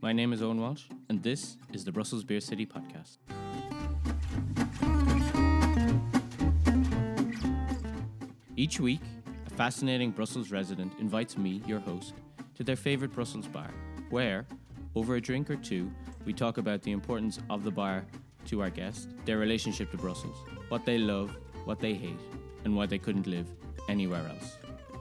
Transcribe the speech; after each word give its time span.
My 0.00 0.12
name 0.12 0.32
is 0.32 0.42
Owen 0.42 0.60
Walsh, 0.60 0.84
and 1.08 1.20
this 1.24 1.56
is 1.72 1.84
the 1.84 1.90
Brussels 1.90 2.22
Beer 2.22 2.38
City 2.38 2.64
podcast. 2.64 3.18
Each 8.56 8.78
week, 8.78 9.00
a 9.48 9.50
fascinating 9.50 10.12
Brussels 10.12 10.52
resident 10.52 10.92
invites 11.00 11.36
me, 11.36 11.62
your 11.66 11.80
host, 11.80 12.14
to 12.54 12.62
their 12.62 12.76
favourite 12.76 13.12
Brussels 13.12 13.48
bar, 13.48 13.70
where, 14.10 14.46
over 14.94 15.16
a 15.16 15.20
drink 15.20 15.50
or 15.50 15.56
two, 15.56 15.90
we 16.24 16.32
talk 16.32 16.58
about 16.58 16.80
the 16.82 16.92
importance 16.92 17.40
of 17.50 17.64
the 17.64 17.70
bar 17.72 18.06
to 18.46 18.62
our 18.62 18.70
guest, 18.70 19.08
their 19.24 19.38
relationship 19.38 19.90
to 19.90 19.96
Brussels, 19.96 20.36
what 20.68 20.86
they 20.86 20.98
love, 20.98 21.36
what 21.64 21.80
they 21.80 21.94
hate, 21.94 22.20
and 22.64 22.76
why 22.76 22.86
they 22.86 22.98
couldn't 22.98 23.26
live 23.26 23.48
anywhere 23.88 24.24
else. 24.28 24.58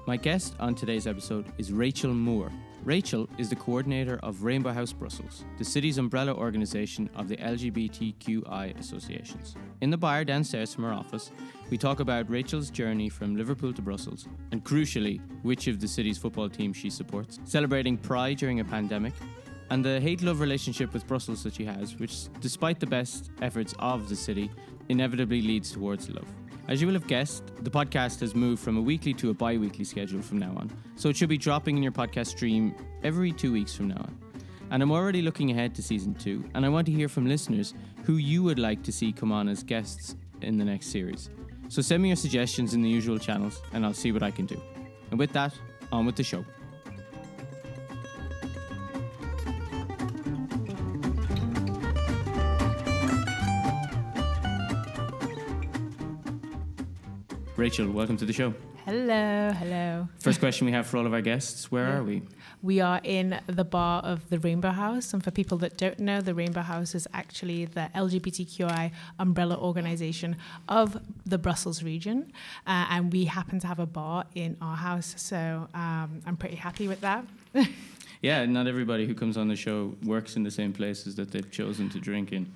My 0.07 0.17
guest 0.17 0.55
on 0.59 0.73
today's 0.73 1.05
episode 1.05 1.45
is 1.59 1.71
Rachel 1.71 2.15
Moore. 2.15 2.51
Rachel 2.87 3.27
is 3.37 3.49
the 3.49 3.55
coordinator 3.57 4.17
of 4.23 4.43
Rainbow 4.43 4.71
House 4.71 4.93
Brussels, 4.93 5.43
the 5.57 5.65
city's 5.65 5.97
umbrella 5.97 6.33
organisation 6.33 7.09
of 7.17 7.27
the 7.27 7.35
LGBTQI 7.35 8.79
associations. 8.79 9.57
In 9.81 9.89
the 9.89 9.97
bar 9.97 10.23
downstairs 10.23 10.73
from 10.73 10.85
her 10.85 10.93
office, 10.93 11.29
we 11.69 11.77
talk 11.77 11.99
about 11.99 12.29
Rachel's 12.29 12.69
journey 12.69 13.09
from 13.09 13.35
Liverpool 13.35 13.73
to 13.73 13.81
Brussels, 13.81 14.29
and 14.53 14.63
crucially, 14.63 15.19
which 15.43 15.67
of 15.67 15.81
the 15.81 15.87
city's 15.89 16.17
football 16.17 16.47
teams 16.47 16.77
she 16.77 16.89
supports, 16.89 17.41
celebrating 17.43 17.97
Pride 17.97 18.37
during 18.37 18.61
a 18.61 18.63
pandemic, 18.63 19.11
and 19.69 19.83
the 19.83 19.99
hate 19.99 20.21
love 20.21 20.39
relationship 20.39 20.93
with 20.93 21.05
Brussels 21.07 21.43
that 21.43 21.55
she 21.55 21.65
has, 21.65 21.99
which, 21.99 22.29
despite 22.39 22.79
the 22.79 22.87
best 22.87 23.31
efforts 23.41 23.75
of 23.79 24.07
the 24.07 24.15
city, 24.15 24.49
inevitably 24.87 25.41
leads 25.41 25.73
towards 25.73 26.09
love. 26.09 26.33
As 26.67 26.81
you 26.81 26.87
will 26.87 26.95
have 26.95 27.07
guessed, 27.07 27.43
the 27.61 27.69
podcast 27.69 28.19
has 28.19 28.35
moved 28.35 28.61
from 28.61 28.75
a 28.75 28.81
weekly 28.81 29.13
to 29.13 29.29
a 29.29 29.33
bi 29.33 29.55
weekly 29.55 29.85
schedule 29.85 30.21
from 30.21 30.37
now 30.37 30.53
on, 30.57 30.69
so 30.97 31.07
it 31.07 31.15
should 31.15 31.29
be 31.29 31.37
dropping 31.37 31.77
in 31.77 31.83
your 31.83 31.93
podcast 31.93 32.27
stream 32.27 32.75
every 33.03 33.31
two 33.31 33.53
weeks 33.53 33.73
from 33.73 33.87
now 33.87 33.99
on. 33.99 34.17
And 34.69 34.83
I'm 34.83 34.91
already 34.91 35.21
looking 35.21 35.49
ahead 35.49 35.73
to 35.75 35.81
season 35.81 36.13
two, 36.13 36.43
and 36.55 36.65
I 36.65 36.69
want 36.69 36.85
to 36.87 36.91
hear 36.91 37.07
from 37.07 37.25
listeners 37.25 37.73
who 38.03 38.17
you 38.17 38.43
would 38.43 38.59
like 38.59 38.83
to 38.83 38.91
see 38.91 39.13
come 39.13 39.31
on 39.31 39.47
as 39.47 39.63
guests 39.63 40.17
in 40.41 40.57
the 40.57 40.65
next 40.65 40.87
series. 40.87 41.29
So 41.69 41.81
send 41.81 42.03
me 42.03 42.09
your 42.09 42.17
suggestions 42.17 42.73
in 42.73 42.81
the 42.81 42.89
usual 42.89 43.17
channels, 43.17 43.61
and 43.71 43.85
I'll 43.85 43.93
see 43.93 44.11
what 44.11 44.21
I 44.21 44.31
can 44.31 44.45
do. 44.45 44.61
And 45.11 45.17
with 45.17 45.31
that, 45.31 45.53
on 45.93 46.05
with 46.05 46.17
the 46.17 46.23
show. 46.23 46.43
Rachel, 57.57 57.89
welcome 57.89 58.17
to 58.17 58.25
the 58.25 58.33
show. 58.33 58.53
Hello, 58.85 59.51
hello. 59.51 60.07
First 60.19 60.39
question 60.39 60.65
we 60.65 60.71
have 60.71 60.85
for 60.87 60.97
all 60.97 61.05
of 61.05 61.13
our 61.13 61.21
guests 61.21 61.71
Where 61.71 61.87
Yeah. 61.87 61.97
are 61.97 62.03
we? 62.03 62.21
We 62.61 62.79
are 62.81 63.01
in 63.03 63.39
the 63.47 63.65
bar 63.65 64.01
of 64.03 64.29
the 64.29 64.39
Rainbow 64.39 64.69
House. 64.71 65.13
And 65.13 65.23
for 65.23 65.31
people 65.31 65.57
that 65.59 65.75
don't 65.77 65.99
know, 65.99 66.21
the 66.21 66.33
Rainbow 66.33 66.61
House 66.61 66.95
is 66.95 67.07
actually 67.13 67.65
the 67.65 67.89
LGBTQI 67.95 68.91
umbrella 69.19 69.57
organization 69.57 70.37
of 70.69 71.01
the 71.25 71.37
Brussels 71.37 71.83
region. 71.83 72.31
Uh, 72.65 72.85
and 72.89 73.11
we 73.11 73.25
happen 73.25 73.59
to 73.59 73.67
have 73.67 73.79
a 73.79 73.85
bar 73.85 74.25
in 74.35 74.55
our 74.61 74.77
house. 74.77 75.15
So 75.17 75.67
um, 75.73 76.21
I'm 76.25 76.37
pretty 76.37 76.55
happy 76.55 76.87
with 76.87 77.01
that. 77.01 77.25
Yeah, 78.21 78.45
not 78.45 78.67
everybody 78.67 79.05
who 79.05 79.13
comes 79.13 79.37
on 79.37 79.47
the 79.47 79.55
show 79.55 79.95
works 80.03 80.35
in 80.35 80.43
the 80.43 80.51
same 80.51 80.73
places 80.73 81.15
that 81.15 81.31
they've 81.31 81.49
chosen 81.51 81.89
to 81.89 81.99
drink 81.99 82.31
in. 82.31 82.51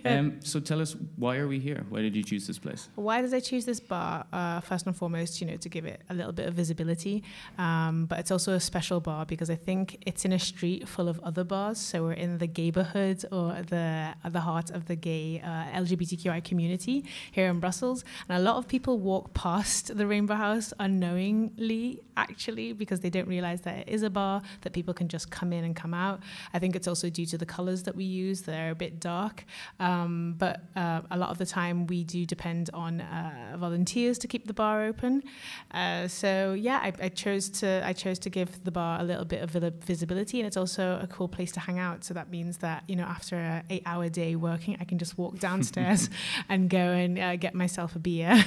um, 0.04 0.40
so 0.42 0.58
tell 0.58 0.80
us, 0.80 0.96
why 1.16 1.36
are 1.36 1.46
we 1.46 1.58
here? 1.58 1.84
Why 1.90 2.00
did 2.00 2.16
you 2.16 2.24
choose 2.24 2.46
this 2.46 2.58
place? 2.58 2.88
Why 2.94 3.20
did 3.20 3.34
I 3.34 3.40
choose 3.40 3.66
this 3.66 3.80
bar? 3.80 4.24
Uh, 4.32 4.60
first 4.60 4.86
and 4.86 4.96
foremost, 4.96 5.40
you 5.40 5.46
know, 5.46 5.56
to 5.56 5.68
give 5.68 5.84
it 5.84 6.00
a 6.08 6.14
little 6.14 6.32
bit 6.32 6.46
of 6.46 6.54
visibility, 6.54 7.22
um, 7.58 8.06
but 8.06 8.18
it's 8.18 8.30
also 8.30 8.54
a 8.54 8.60
special 8.60 9.00
bar 9.00 9.26
because 9.26 9.50
I 9.50 9.54
think 9.54 10.02
it's 10.06 10.24
in 10.24 10.32
a 10.32 10.38
street 10.38 10.88
full 10.88 11.08
of 11.08 11.20
other 11.20 11.44
bars. 11.44 11.78
So 11.78 12.02
we're 12.04 12.12
in 12.12 12.38
the 12.38 12.48
gayborhood 12.48 13.24
or 13.30 13.62
the 13.62 14.14
at 14.24 14.32
the 14.32 14.40
heart 14.40 14.70
of 14.70 14.86
the 14.86 14.96
gay 14.96 15.42
uh, 15.44 15.78
LGBTQI 15.78 16.42
community 16.42 17.04
here 17.32 17.48
in 17.48 17.60
Brussels, 17.60 18.04
and 18.28 18.38
a 18.38 18.40
lot 18.40 18.56
of 18.56 18.66
people 18.66 18.98
walk 18.98 19.34
past 19.34 19.96
the 19.96 20.06
Rainbow 20.06 20.34
House 20.34 20.72
unknowingly, 20.80 22.00
actually, 22.16 22.72
because 22.72 23.00
they 23.00 23.10
don't 23.10 23.28
realize 23.28 23.60
that 23.62 23.80
it 23.80 23.88
is 23.88 24.02
a 24.02 24.10
bar 24.10 24.37
that 24.62 24.72
people 24.72 24.94
can 24.94 25.08
just 25.08 25.30
come 25.30 25.52
in 25.52 25.64
and 25.64 25.74
come 25.76 25.94
out. 25.94 26.20
I 26.54 26.58
think 26.58 26.76
it's 26.76 26.88
also 26.88 27.08
due 27.10 27.26
to 27.26 27.38
the 27.38 27.46
colors 27.46 27.82
that 27.84 27.94
we 27.96 28.04
use; 28.04 28.42
they're 28.42 28.70
a 28.70 28.74
bit 28.74 29.00
dark, 29.00 29.44
um, 29.80 30.34
but 30.38 30.60
uh, 30.76 31.02
a 31.10 31.16
lot 31.18 31.30
of 31.30 31.38
the 31.38 31.46
time 31.46 31.86
we 31.86 32.04
do 32.04 32.24
depend 32.26 32.70
on 32.74 33.00
uh, 33.00 33.56
volunteers 33.58 34.18
to 34.18 34.26
keep 34.28 34.46
the 34.46 34.54
bar 34.54 34.84
open. 34.84 35.22
Uh, 35.72 36.08
so 36.08 36.54
yeah, 36.54 36.78
I, 36.82 36.92
I 37.02 37.08
chose 37.08 37.48
to 37.60 37.82
I 37.84 37.92
chose 37.92 38.18
to 38.20 38.30
give 38.30 38.64
the 38.64 38.70
bar 38.70 39.00
a 39.00 39.04
little 39.04 39.24
bit 39.24 39.42
of 39.42 39.50
visibility, 39.84 40.40
and 40.40 40.46
it's 40.46 40.56
also 40.56 40.98
a 41.02 41.06
cool 41.06 41.28
place 41.28 41.52
to 41.52 41.60
hang 41.60 41.78
out. 41.78 42.04
So 42.04 42.14
that 42.14 42.30
means 42.30 42.58
that 42.58 42.84
you 42.88 42.96
know 42.96 43.04
after 43.04 43.36
an 43.36 43.64
eight-hour 43.70 44.08
day 44.08 44.36
working, 44.36 44.76
I 44.80 44.84
can 44.84 44.98
just 44.98 45.18
walk 45.18 45.38
downstairs 45.48 46.10
and 46.48 46.68
go 46.70 46.78
and 46.78 47.18
uh, 47.18 47.36
get 47.36 47.54
myself 47.54 47.96
a 47.96 47.98
beer. 47.98 48.44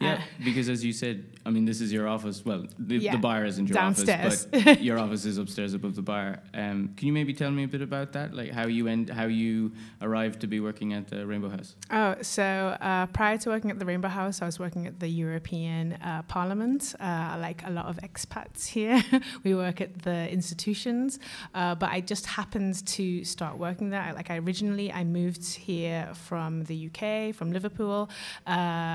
Yeah, 0.00 0.20
because 0.44 0.68
as 0.68 0.84
you 0.84 0.92
said, 0.92 1.24
I 1.46 1.50
mean, 1.50 1.64
this 1.64 1.80
is 1.80 1.92
your 1.92 2.08
office. 2.08 2.44
Well, 2.44 2.66
the, 2.78 2.96
Yeah, 2.96 3.12
the 3.12 3.18
bar 3.18 3.44
isn't 3.44 3.68
your 3.68 3.74
downstairs. 3.74 4.46
office, 4.46 4.64
but 4.64 4.82
your 4.82 4.98
office 5.04 5.24
is 5.24 5.31
upstairs 5.38 5.74
above 5.74 5.94
the 5.96 6.02
bar. 6.02 6.38
Um, 6.54 6.94
can 6.96 7.06
you 7.06 7.12
maybe 7.12 7.32
tell 7.34 7.50
me 7.50 7.64
a 7.64 7.68
bit 7.68 7.82
about 7.82 8.12
that? 8.12 8.34
Like 8.34 8.50
how 8.52 8.66
you 8.66 8.88
end, 8.88 9.10
how 9.10 9.26
you 9.26 9.72
arrived 10.00 10.40
to 10.40 10.46
be 10.46 10.60
working 10.60 10.92
at 10.92 11.08
the 11.08 11.26
Rainbow 11.26 11.48
House? 11.50 11.74
Oh, 11.90 12.16
so 12.22 12.42
uh, 12.80 13.06
prior 13.06 13.38
to 13.38 13.48
working 13.50 13.70
at 13.70 13.78
the 13.78 13.84
Rainbow 13.86 14.08
House, 14.08 14.42
I 14.42 14.46
was 14.46 14.58
working 14.58 14.86
at 14.86 15.00
the 15.00 15.08
European 15.08 15.94
uh, 15.94 16.22
Parliament. 16.28 16.94
Uh, 17.00 17.36
like 17.40 17.62
a 17.66 17.70
lot 17.70 17.86
of 17.86 17.96
expats 17.98 18.66
here, 18.66 19.02
we 19.44 19.54
work 19.54 19.80
at 19.80 20.02
the 20.02 20.30
institutions. 20.30 21.18
Uh, 21.54 21.74
but 21.74 21.90
I 21.90 22.00
just 22.00 22.26
happened 22.26 22.84
to 22.86 23.24
start 23.24 23.58
working 23.58 23.90
there. 23.90 24.00
I- 24.02 24.12
Like 24.12 24.30
I 24.30 24.36
originally, 24.38 24.88
I 24.92 25.02
moved 25.04 25.44
here 25.70 26.08
from 26.28 26.64
the 26.70 26.76
UK, 26.88 27.34
from 27.38 27.48
Liverpool. 27.52 28.08
Uh, 28.46 28.50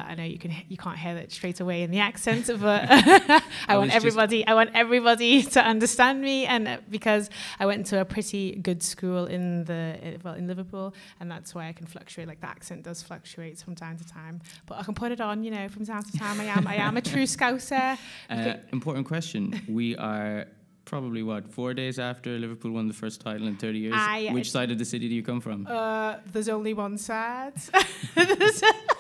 I 0.10 0.16
know 0.18 0.24
you 0.34 0.40
can 0.44 0.52
you 0.74 0.78
can't 0.86 0.98
hear 1.04 1.16
that 1.20 1.32
straight 1.32 1.60
away 1.66 1.78
in 1.86 1.92
the 1.92 2.00
accent, 2.10 2.46
but 2.68 2.82
I, 2.90 3.42
I 3.68 3.78
want 3.82 3.92
everybody 4.00 4.40
I 4.52 4.54
want 4.60 4.72
everybody 4.84 5.34
to 5.56 5.60
understand 5.74 6.18
me, 6.27 6.27
and 6.46 6.68
uh, 6.68 6.78
because 6.90 7.30
I 7.60 7.66
went 7.66 7.86
to 7.88 8.02
a 8.02 8.06
pretty 8.06 8.56
good 8.56 8.84
school 8.84 9.26
in 9.26 9.64
the 9.66 9.96
uh, 10.04 10.18
well 10.24 10.34
in 10.34 10.48
Liverpool, 10.48 10.94
and 11.20 11.30
that's 11.32 11.54
why 11.56 11.68
I 11.68 11.74
can 11.74 11.88
fluctuate. 11.88 12.28
Like 12.28 12.42
the 12.42 12.48
accent 12.48 12.84
does 12.84 13.02
fluctuate 13.02 13.60
from 13.60 13.76
time 13.76 13.98
to 13.98 14.08
time, 14.08 14.42
but 14.66 14.78
I 14.80 14.84
can 14.84 14.94
put 14.94 15.12
it 15.12 15.22
on, 15.22 15.44
you 15.44 15.52
know, 15.52 15.68
from 15.70 15.86
time 15.86 16.04
to 16.04 16.18
time. 16.18 16.40
I 16.40 16.46
am 16.46 16.68
I 16.68 16.76
am 16.76 16.98
a 16.98 17.02
true 17.02 17.24
Scouser. 17.24 17.98
Uh, 18.30 18.56
important 18.72 19.08
question. 19.08 19.62
We 19.68 19.96
are 19.96 20.46
probably 20.86 21.22
what 21.22 21.52
four 21.52 21.74
days 21.74 22.00
after 22.00 22.38
Liverpool 22.40 22.72
won 22.72 22.88
the 22.88 22.94
first 22.94 23.22
title 23.22 23.48
in 23.48 23.56
30 23.56 23.80
years. 23.80 23.94
Ah, 23.96 24.16
yeah, 24.16 24.34
Which 24.34 24.52
side 24.52 24.72
of 24.72 24.78
the 24.78 24.86
city 24.86 25.08
do 25.08 25.16
you 25.16 25.24
come 25.24 25.42
from? 25.42 25.68
Uh, 25.68 26.18
there's 26.32 26.50
only 26.50 26.74
one 26.74 26.98
side. 26.98 27.54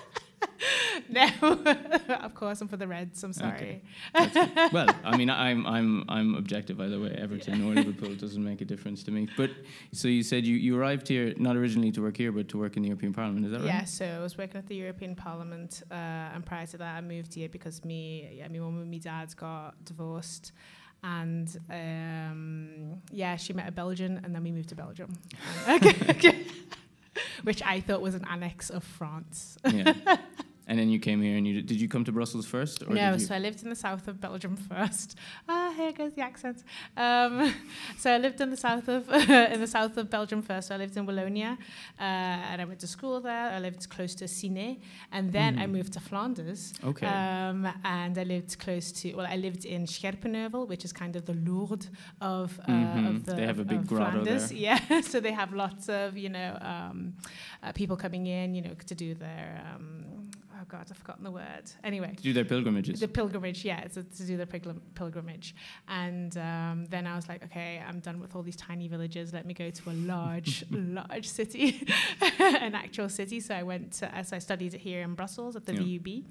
no, 1.09 1.27
of 2.21 2.33
course 2.35 2.61
I'm 2.61 2.67
for 2.67 2.77
the 2.77 2.87
Reds. 2.87 3.23
I'm 3.23 3.33
sorry. 3.33 3.81
Okay. 4.15 4.49
well, 4.73 4.89
I 5.03 5.17
mean, 5.17 5.29
I'm 5.29 5.65
I'm 5.65 6.03
I'm 6.09 6.35
objective 6.35 6.79
either 6.79 6.99
way. 6.99 7.15
Everton 7.17 7.63
or 7.63 7.73
Liverpool 7.73 8.13
doesn't 8.15 8.43
make 8.43 8.61
a 8.61 8.65
difference 8.65 9.03
to 9.03 9.11
me. 9.11 9.27
But 9.37 9.51
so 9.91 10.07
you 10.07 10.23
said 10.23 10.45
you, 10.45 10.55
you 10.55 10.77
arrived 10.79 11.07
here 11.07 11.33
not 11.37 11.55
originally 11.55 11.91
to 11.93 12.01
work 12.01 12.17
here, 12.17 12.31
but 12.31 12.47
to 12.49 12.57
work 12.57 12.77
in 12.77 12.83
the 12.83 12.89
European 12.89 13.13
Parliament. 13.13 13.45
Is 13.45 13.51
that 13.51 13.59
right? 13.59 13.67
Yeah, 13.67 13.83
so 13.85 14.05
I 14.05 14.19
was 14.19 14.37
working 14.37 14.57
at 14.57 14.67
the 14.67 14.75
European 14.75 15.15
Parliament, 15.15 15.83
uh, 15.91 15.93
and 16.33 16.45
prior 16.45 16.65
to 16.67 16.77
that, 16.77 16.97
I 16.97 17.01
moved 17.01 17.33
here 17.33 17.49
because 17.49 17.83
me, 17.85 18.29
yeah, 18.33 18.47
my 18.47 18.59
mum 18.59 18.81
and 18.81 18.91
my 18.91 18.97
dad 18.97 19.35
got 19.35 19.83
divorced, 19.85 20.51
and 21.03 21.57
um, 21.69 23.01
yeah, 23.11 23.35
she 23.35 23.53
met 23.53 23.67
a 23.67 23.71
Belgian, 23.71 24.19
and 24.23 24.33
then 24.33 24.43
we 24.43 24.51
moved 24.51 24.69
to 24.69 24.75
Belgium, 24.75 25.13
which 27.43 27.61
I 27.63 27.79
thought 27.79 28.01
was 28.01 28.15
an 28.15 28.25
annex 28.29 28.69
of 28.69 28.83
France. 28.83 29.57
Yeah. 29.65 29.93
And 30.69 30.77
then 30.77 30.89
you 30.89 30.99
came 30.99 31.21
here, 31.21 31.37
and 31.37 31.47
you 31.47 31.61
did 31.61 31.79
you 31.79 31.87
come 31.87 32.03
to 32.03 32.11
Brussels 32.11 32.45
first, 32.45 32.83
or 32.83 32.93
no, 32.93 33.17
so 33.17 33.33
I 33.33 33.39
lived 33.39 33.63
in 33.63 33.69
the 33.69 33.75
south 33.75 34.07
of 34.09 34.19
Belgium 34.19 34.55
first. 34.69 35.17
Ah, 35.47 35.73
here 35.77 35.93
goes 35.93 36.13
the 36.13 36.21
accent. 36.21 36.57
Um, 36.97 37.53
so 37.97 38.11
I 38.11 38.17
lived 38.17 38.41
in 38.41 38.49
the 38.49 38.57
south 38.57 38.89
of 38.89 39.09
in 39.53 39.59
the 39.61 39.67
south 39.67 39.95
of 39.97 40.09
Belgium 40.09 40.41
first. 40.41 40.67
So 40.67 40.75
I 40.75 40.77
lived 40.77 40.97
in 40.97 41.05
Wallonia, 41.07 41.53
uh, 41.53 42.49
and 42.51 42.61
I 42.61 42.65
went 42.65 42.79
to 42.81 42.87
school 42.87 43.21
there. 43.21 43.51
I 43.57 43.59
lived 43.59 43.87
close 43.89 44.13
to 44.15 44.25
Ciney, 44.25 44.81
and 45.13 45.31
then 45.31 45.57
I 45.57 45.67
Mhm. 45.67 45.71
moved 45.71 45.93
to 45.93 46.01
Flanders. 46.01 46.73
Okay. 46.83 47.07
Um, 47.07 47.65
and 47.85 48.17
I 48.17 48.23
lived 48.23 48.59
close 48.59 48.91
to 48.99 49.13
well, 49.15 49.25
I 49.29 49.37
lived 49.37 49.63
in 49.63 49.85
Scherpenheuvel, 49.85 50.67
which 50.67 50.83
is 50.83 50.91
kind 50.91 51.15
of 51.15 51.23
the 51.25 51.33
Lourdes 51.47 51.89
of, 52.19 52.59
uh, 52.67 52.71
Mhm. 52.71 53.07
of 53.09 53.25
the 53.25 53.35
They 53.35 53.45
have 53.45 53.59
a 53.59 53.65
big 53.65 53.87
grotto 53.87 54.11
Flanders. 54.25 54.49
there. 54.49 54.57
Yeah, 54.57 55.01
so 55.01 55.21
they 55.21 55.31
have 55.31 55.53
lots 55.53 55.87
of 55.87 56.17
you 56.17 56.29
know 56.29 56.57
um, 56.61 57.13
uh, 57.63 57.71
people 57.71 57.95
coming 57.95 58.27
in, 58.27 58.53
you 58.53 58.61
know, 58.61 58.73
to 58.85 58.95
do 58.95 59.15
their 59.15 59.63
um, 59.73 60.26
god, 60.69 60.87
I've 60.91 60.97
forgotten 60.97 61.23
the 61.23 61.31
word. 61.31 61.71
Anyway, 61.83 62.13
to 62.15 62.23
do 62.23 62.33
their 62.33 62.45
pilgrimages. 62.45 62.99
the 62.99 63.07
pilgrimage, 63.07 63.63
yeah, 63.65 63.81
it's 63.81 63.97
a, 63.97 64.03
to 64.03 64.23
do 64.23 64.37
the 64.37 64.45
pilgrim, 64.45 64.81
pilgrimage. 64.95 65.55
And 65.87 66.35
um, 66.37 66.85
then 66.89 67.07
I 67.07 67.15
was 67.15 67.27
like, 67.29 67.43
okay, 67.45 67.81
I'm 67.87 67.99
done 67.99 68.19
with 68.19 68.35
all 68.35 68.43
these 68.43 68.55
tiny 68.55 68.87
villages. 68.87 69.33
Let 69.33 69.45
me 69.45 69.53
go 69.53 69.69
to 69.69 69.89
a 69.89 69.93
large, 69.93 70.65
large 70.71 71.27
city, 71.27 71.87
an 72.39 72.75
actual 72.75 73.09
city. 73.09 73.39
So 73.39 73.55
I 73.55 73.63
went, 73.63 73.93
to, 73.93 74.13
as 74.13 74.33
I 74.33 74.39
studied 74.39 74.73
here 74.73 75.01
in 75.01 75.15
Brussels 75.15 75.55
at 75.55 75.65
the 75.65 75.73
Yeah. 75.73 75.79
VUB. 75.99 76.23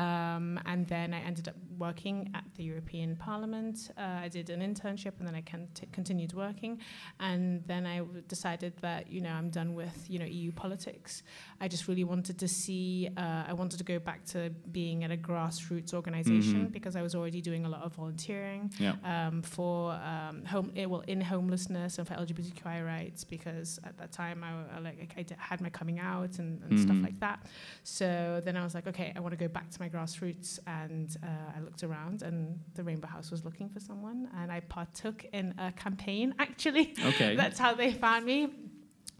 Um, 0.00 0.58
and 0.66 0.86
then 0.88 1.14
I 1.14 1.20
ended 1.20 1.46
up 1.48 1.54
working 1.78 2.30
at 2.34 2.44
the 2.56 2.64
European 2.64 3.10
Parliament. 3.16 3.76
Uh, 3.96 4.18
I 4.26 4.28
did 4.28 4.46
an 4.50 4.60
internship 4.68 5.12
and 5.18 5.26
then 5.28 5.34
I 5.36 5.42
cont- 5.52 5.84
continued 5.92 6.32
working. 6.32 6.72
And 7.20 7.62
then 7.66 7.86
I 7.86 7.98
w- 7.98 8.22
decided 8.34 8.72
that, 8.86 9.02
you 9.14 9.20
know, 9.20 9.30
I'm 9.38 9.50
done 9.50 9.74
with, 9.74 9.96
you 10.08 10.18
know, 10.18 10.24
EU 10.24 10.50
politics. 10.52 11.22
I 11.60 11.68
just 11.68 11.86
really 11.88 12.04
wanted 12.04 12.36
to 12.44 12.48
see, 12.48 13.08
uh, 13.16 13.44
I 13.50 13.52
wanted 13.52 13.78
to 13.78 13.84
go 13.84 13.98
back 14.10 14.24
to 14.34 14.50
being 14.72 15.04
at 15.04 15.10
a 15.12 15.16
grassroots 15.16 15.94
organization 15.94 16.60
Mhm. 16.66 16.72
because 16.72 16.94
I 16.96 17.02
was 17.02 17.14
already 17.14 17.40
doing 17.40 17.64
a 17.64 17.68
lot 17.68 17.82
of 17.82 17.94
volunteering 17.94 18.72
Yeah. 18.78 18.94
um, 19.12 19.42
for 19.42 19.92
um, 19.92 20.44
home, 20.44 20.72
eh, 20.76 20.86
well, 20.86 21.04
in 21.06 21.20
homelessness 21.20 21.98
and 21.98 22.06
for 22.08 22.14
LGBTQI 22.14 22.78
rights 22.84 23.22
because 23.24 23.78
at 23.84 23.96
that 23.98 24.10
time 24.12 24.42
I, 24.48 24.76
I 24.76 24.78
like 24.80 25.14
I 25.16 25.22
d- 25.22 25.34
had 25.38 25.60
my 25.60 25.70
coming 25.70 25.98
out 26.00 26.38
and, 26.40 26.50
and 26.64 26.78
stuff 26.80 26.96
Mhm. 26.96 27.02
like 27.08 27.18
that. 27.20 27.46
So 27.84 28.40
then 28.44 28.56
I 28.56 28.64
was 28.64 28.74
like, 28.74 28.86
okay, 28.88 29.12
I 29.16 29.20
want 29.20 29.32
to 29.32 29.36
go 29.36 29.48
back 29.48 29.70
to 29.70 29.78
my 29.80 29.83
grassroots, 29.88 30.58
and 30.66 31.16
uh, 31.22 31.26
I 31.56 31.60
looked 31.60 31.82
around, 31.82 32.22
and 32.22 32.58
the 32.74 32.82
Rainbow 32.84 33.08
House 33.08 33.30
was 33.30 33.44
looking 33.44 33.68
for 33.68 33.80
someone, 33.80 34.28
and 34.36 34.50
I 34.52 34.60
partook 34.60 35.24
in 35.32 35.54
a 35.58 35.72
campaign. 35.72 36.34
Actually, 36.38 36.94
Okay. 37.04 37.36
that's 37.42 37.58
how 37.58 37.74
they 37.74 37.92
found 37.92 38.24
me. 38.26 38.48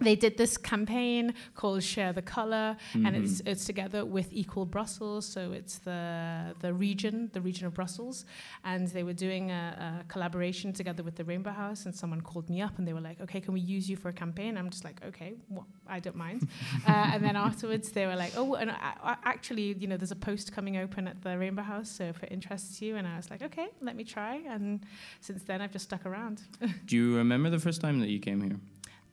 They 0.00 0.16
did 0.16 0.36
this 0.36 0.56
campaign 0.56 1.34
called 1.54 1.82
Share 1.82 2.12
the 2.12 2.22
Color, 2.22 2.76
and 2.94 3.06
Mhm. 3.14 3.22
it's 3.24 3.40
it's 3.46 3.64
together 3.64 4.04
with 4.04 4.28
Equal 4.32 4.66
Brussels, 4.66 5.24
so 5.26 5.52
it's 5.52 5.78
the 5.78 6.54
the 6.60 6.72
region, 6.74 7.30
the 7.32 7.40
region 7.40 7.66
of 7.66 7.74
Brussels, 7.74 8.24
and 8.64 8.88
they 8.88 9.04
were 9.04 9.12
doing 9.14 9.50
a, 9.50 10.00
a 10.02 10.04
collaboration 10.12 10.72
together 10.72 11.02
with 11.02 11.14
the 11.16 11.24
Rainbow 11.24 11.52
House, 11.52 11.86
and 11.86 11.94
someone 11.94 12.20
called 12.20 12.50
me 12.50 12.60
up 12.60 12.78
and 12.78 12.86
they 12.88 12.92
were 12.92 13.00
like, 13.00 13.20
"Okay, 13.20 13.40
can 13.40 13.54
we 13.54 13.60
use 13.60 13.88
you 13.88 13.96
for 13.96 14.08
a 14.08 14.12
campaign?" 14.12 14.56
I'm 14.58 14.68
just 14.70 14.84
like, 14.84 15.00
"Okay, 15.06 15.34
what? 15.48 15.66
I 15.86 16.00
don't 16.00 16.16
mind." 16.16 16.48
uh, 16.88 17.12
and 17.14 17.22
then 17.24 17.36
afterwards, 17.36 17.90
they 17.92 18.06
were 18.06 18.16
like, 18.16 18.32
"Oh, 18.36 18.54
and 18.54 18.70
I, 18.70 18.94
I, 19.02 19.16
actually, 19.24 19.74
you 19.78 19.86
know, 19.86 19.96
there's 19.96 20.10
a 20.10 20.16
post 20.30 20.52
coming 20.52 20.76
open 20.76 21.06
at 21.06 21.22
the 21.22 21.38
Rainbow 21.38 21.62
House, 21.62 21.88
so 21.88 22.04
if 22.04 22.22
it 22.24 22.32
interests 22.32 22.82
you," 22.82 22.96
and 22.96 23.06
I 23.06 23.16
was 23.16 23.30
like, 23.30 23.42
"Okay, 23.42 23.68
let 23.80 23.94
me 23.96 24.04
try." 24.04 24.42
And 24.48 24.80
since 25.20 25.44
then, 25.44 25.60
I've 25.62 25.72
just 25.72 25.84
stuck 25.84 26.04
around. 26.04 26.42
Do 26.86 26.96
you 26.96 27.16
remember 27.16 27.48
the 27.50 27.60
first 27.60 27.80
time 27.80 28.00
that 28.00 28.08
you 28.08 28.18
came 28.18 28.40
here? 28.42 28.58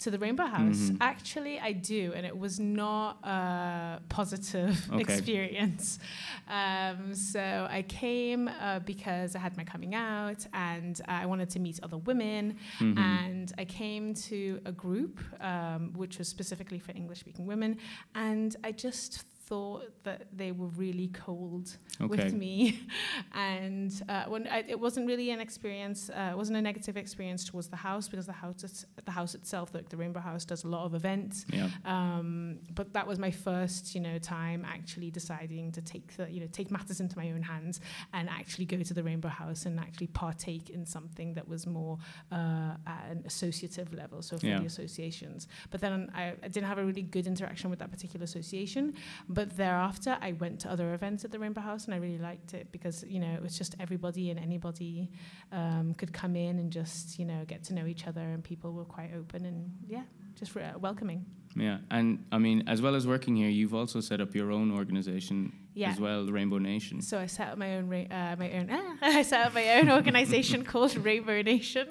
To 0.02 0.10
the 0.10 0.18
Rainbow 0.18 0.46
House, 0.48 0.90
Mhm. 0.90 0.98
actually, 1.00 1.60
I 1.60 1.74
do, 1.74 2.12
and 2.16 2.26
it 2.26 2.36
was 2.36 2.60
not 2.60 3.20
a 3.24 4.02
positive 4.10 4.76
Okay. 4.92 5.02
experience. 5.02 6.00
Um, 6.48 7.14
so 7.14 7.68
I 7.70 7.84
came 7.84 8.48
uh, 8.48 8.80
because 8.80 9.36
I 9.36 9.40
had 9.40 9.56
my 9.58 9.64
coming 9.64 9.94
out, 9.94 10.48
and 10.54 11.00
I 11.08 11.28
wanted 11.28 11.50
to 11.52 11.60
meet 11.60 11.80
other 11.84 11.98
women, 11.98 12.58
Mhm. 12.80 12.98
and 12.98 13.54
I 13.60 13.66
came 13.66 14.16
to 14.30 14.60
a 14.66 14.72
group 14.72 15.20
um, 15.40 15.94
which 15.94 16.18
was 16.18 16.28
specifically 16.28 16.80
for 16.80 16.92
English-speaking 16.94 17.46
women, 17.46 17.78
and 18.16 18.56
I 18.64 18.72
just 18.72 19.24
thought 19.52 19.84
that 20.04 20.22
they 20.32 20.52
were 20.60 20.72
really 20.84 21.10
cold 21.10 21.68
okay. 22.00 22.08
with 22.08 22.34
me, 22.34 22.80
and 23.34 23.92
uh, 24.08 24.24
when 24.34 24.48
I, 24.48 24.60
it 24.76 24.80
wasn't 24.80 25.06
really 25.12 25.30
an 25.32 25.42
experience, 25.48 26.10
uh, 26.10 26.30
it 26.34 26.38
wasn't 26.38 26.58
a 26.58 26.62
negative 26.62 26.96
experience 26.96 27.42
towards 27.50 27.68
the 27.68 27.82
house 27.90 28.06
because 28.08 28.26
the 28.26 28.40
house, 28.46 28.86
the 29.10 29.12
house 29.20 29.36
itself, 29.36 29.66
the, 29.76 29.84
the 29.90 29.98
Rainbow 29.98 30.22
House, 30.22 30.46
does 30.46 30.64
a 30.64 30.70
lot 30.76 30.84
of 30.86 30.96
events. 31.02 31.36
Yeah. 31.52 31.68
Um, 31.84 32.60
but 32.80 32.94
that 32.94 33.06
was 33.12 33.18
my 33.20 33.32
first, 33.48 33.84
you 33.94 34.02
know, 34.08 34.18
time 34.20 34.66
actually 34.76 35.10
deciding 35.12 35.66
to 35.74 35.82
take 35.82 36.08
the, 36.16 36.26
you 36.32 36.40
know, 36.40 36.48
take 36.60 36.72
matters 36.72 37.02
into 37.04 37.18
my 37.18 37.28
own 37.32 37.42
hands 37.42 37.82
and 38.14 38.30
actually 38.30 38.68
go 38.74 38.82
to 38.82 38.94
the 38.94 39.04
Rainbow 39.04 39.28
House 39.42 39.66
and 39.66 39.78
actually 39.80 40.08
partake 40.26 40.70
in 40.70 40.86
something 40.86 41.34
that 41.34 41.46
was 41.54 41.68
more 41.68 41.98
uh, 42.32 42.74
at 42.88 43.04
an 43.12 43.24
associative 43.26 43.94
level, 43.94 44.22
so 44.22 44.38
for 44.38 44.46
Yeah. 44.46 44.60
the 44.60 44.66
associations. 44.74 45.40
But 45.72 45.82
then 45.82 45.94
I, 46.16 46.24
I 46.46 46.48
didn't 46.54 46.70
have 46.72 46.78
a 46.84 46.86
really 46.86 47.06
good 47.16 47.28
interaction 47.28 47.70
with 47.70 47.80
that 47.80 47.92
particular 47.92 48.24
association. 48.24 48.94
But 49.28 49.41
thereafter, 49.46 50.18
I 50.22 50.34
went 50.34 50.60
to 50.62 50.72
other 50.72 50.94
events 50.94 51.26
at 51.26 51.32
the 51.32 51.40
Rainbow 51.40 51.62
House, 51.62 51.86
and 51.86 51.94
I 51.94 51.98
really 51.98 52.18
liked 52.18 52.54
it 52.54 52.72
because 52.72 53.04
you 53.08 53.20
know 53.20 53.32
it 53.34 53.42
was 53.42 53.58
just 53.58 53.76
everybody 53.80 54.30
and 54.30 54.40
anybody 54.40 55.12
um, 55.52 55.94
could 55.96 56.14
come 56.14 56.36
in 56.36 56.60
and 56.60 56.72
just 56.72 57.20
you 57.20 57.26
know 57.26 57.44
get 57.46 57.64
to 57.66 57.74
know 57.74 57.86
each 57.86 58.08
other, 58.08 58.22
and 58.22 58.44
people 58.44 58.74
were 58.74 58.86
quite 58.86 59.12
open 59.16 59.46
and 59.46 59.72
yeah, 59.88 60.04
just 60.36 60.56
re- 60.56 60.74
welcoming. 60.80 61.26
Yeah. 61.56 61.80
And 61.90 62.26
I 62.32 62.38
mean, 62.38 62.64
as 62.68 62.82
well 62.82 62.96
as 62.96 63.06
working 63.06 63.36
here, 63.36 63.50
you've 63.50 63.74
also 63.74 64.00
set 64.00 64.22
up 64.22 64.34
your 64.36 64.52
own 64.52 64.72
organization 64.72 65.54
Yeah. 65.74 65.92
as 65.92 66.00
well, 66.02 66.26
the 66.26 66.34
Rainbow 66.34 66.58
Nation. 66.58 67.02
So 67.02 67.18
I 67.18 67.28
set 67.28 67.48
up 67.50 67.58
my 67.58 67.78
own, 67.78 67.88
ra- 67.88 68.06
uh, 68.12 68.36
my 68.38 68.52
own, 68.52 68.68
ah, 68.72 68.98
I 69.02 69.22
set 69.22 69.48
up 69.48 69.54
my 69.54 69.78
own 69.78 69.90
organization 69.90 70.64
called 70.72 70.96
Rainbow 70.98 71.42
Nation, 71.42 71.88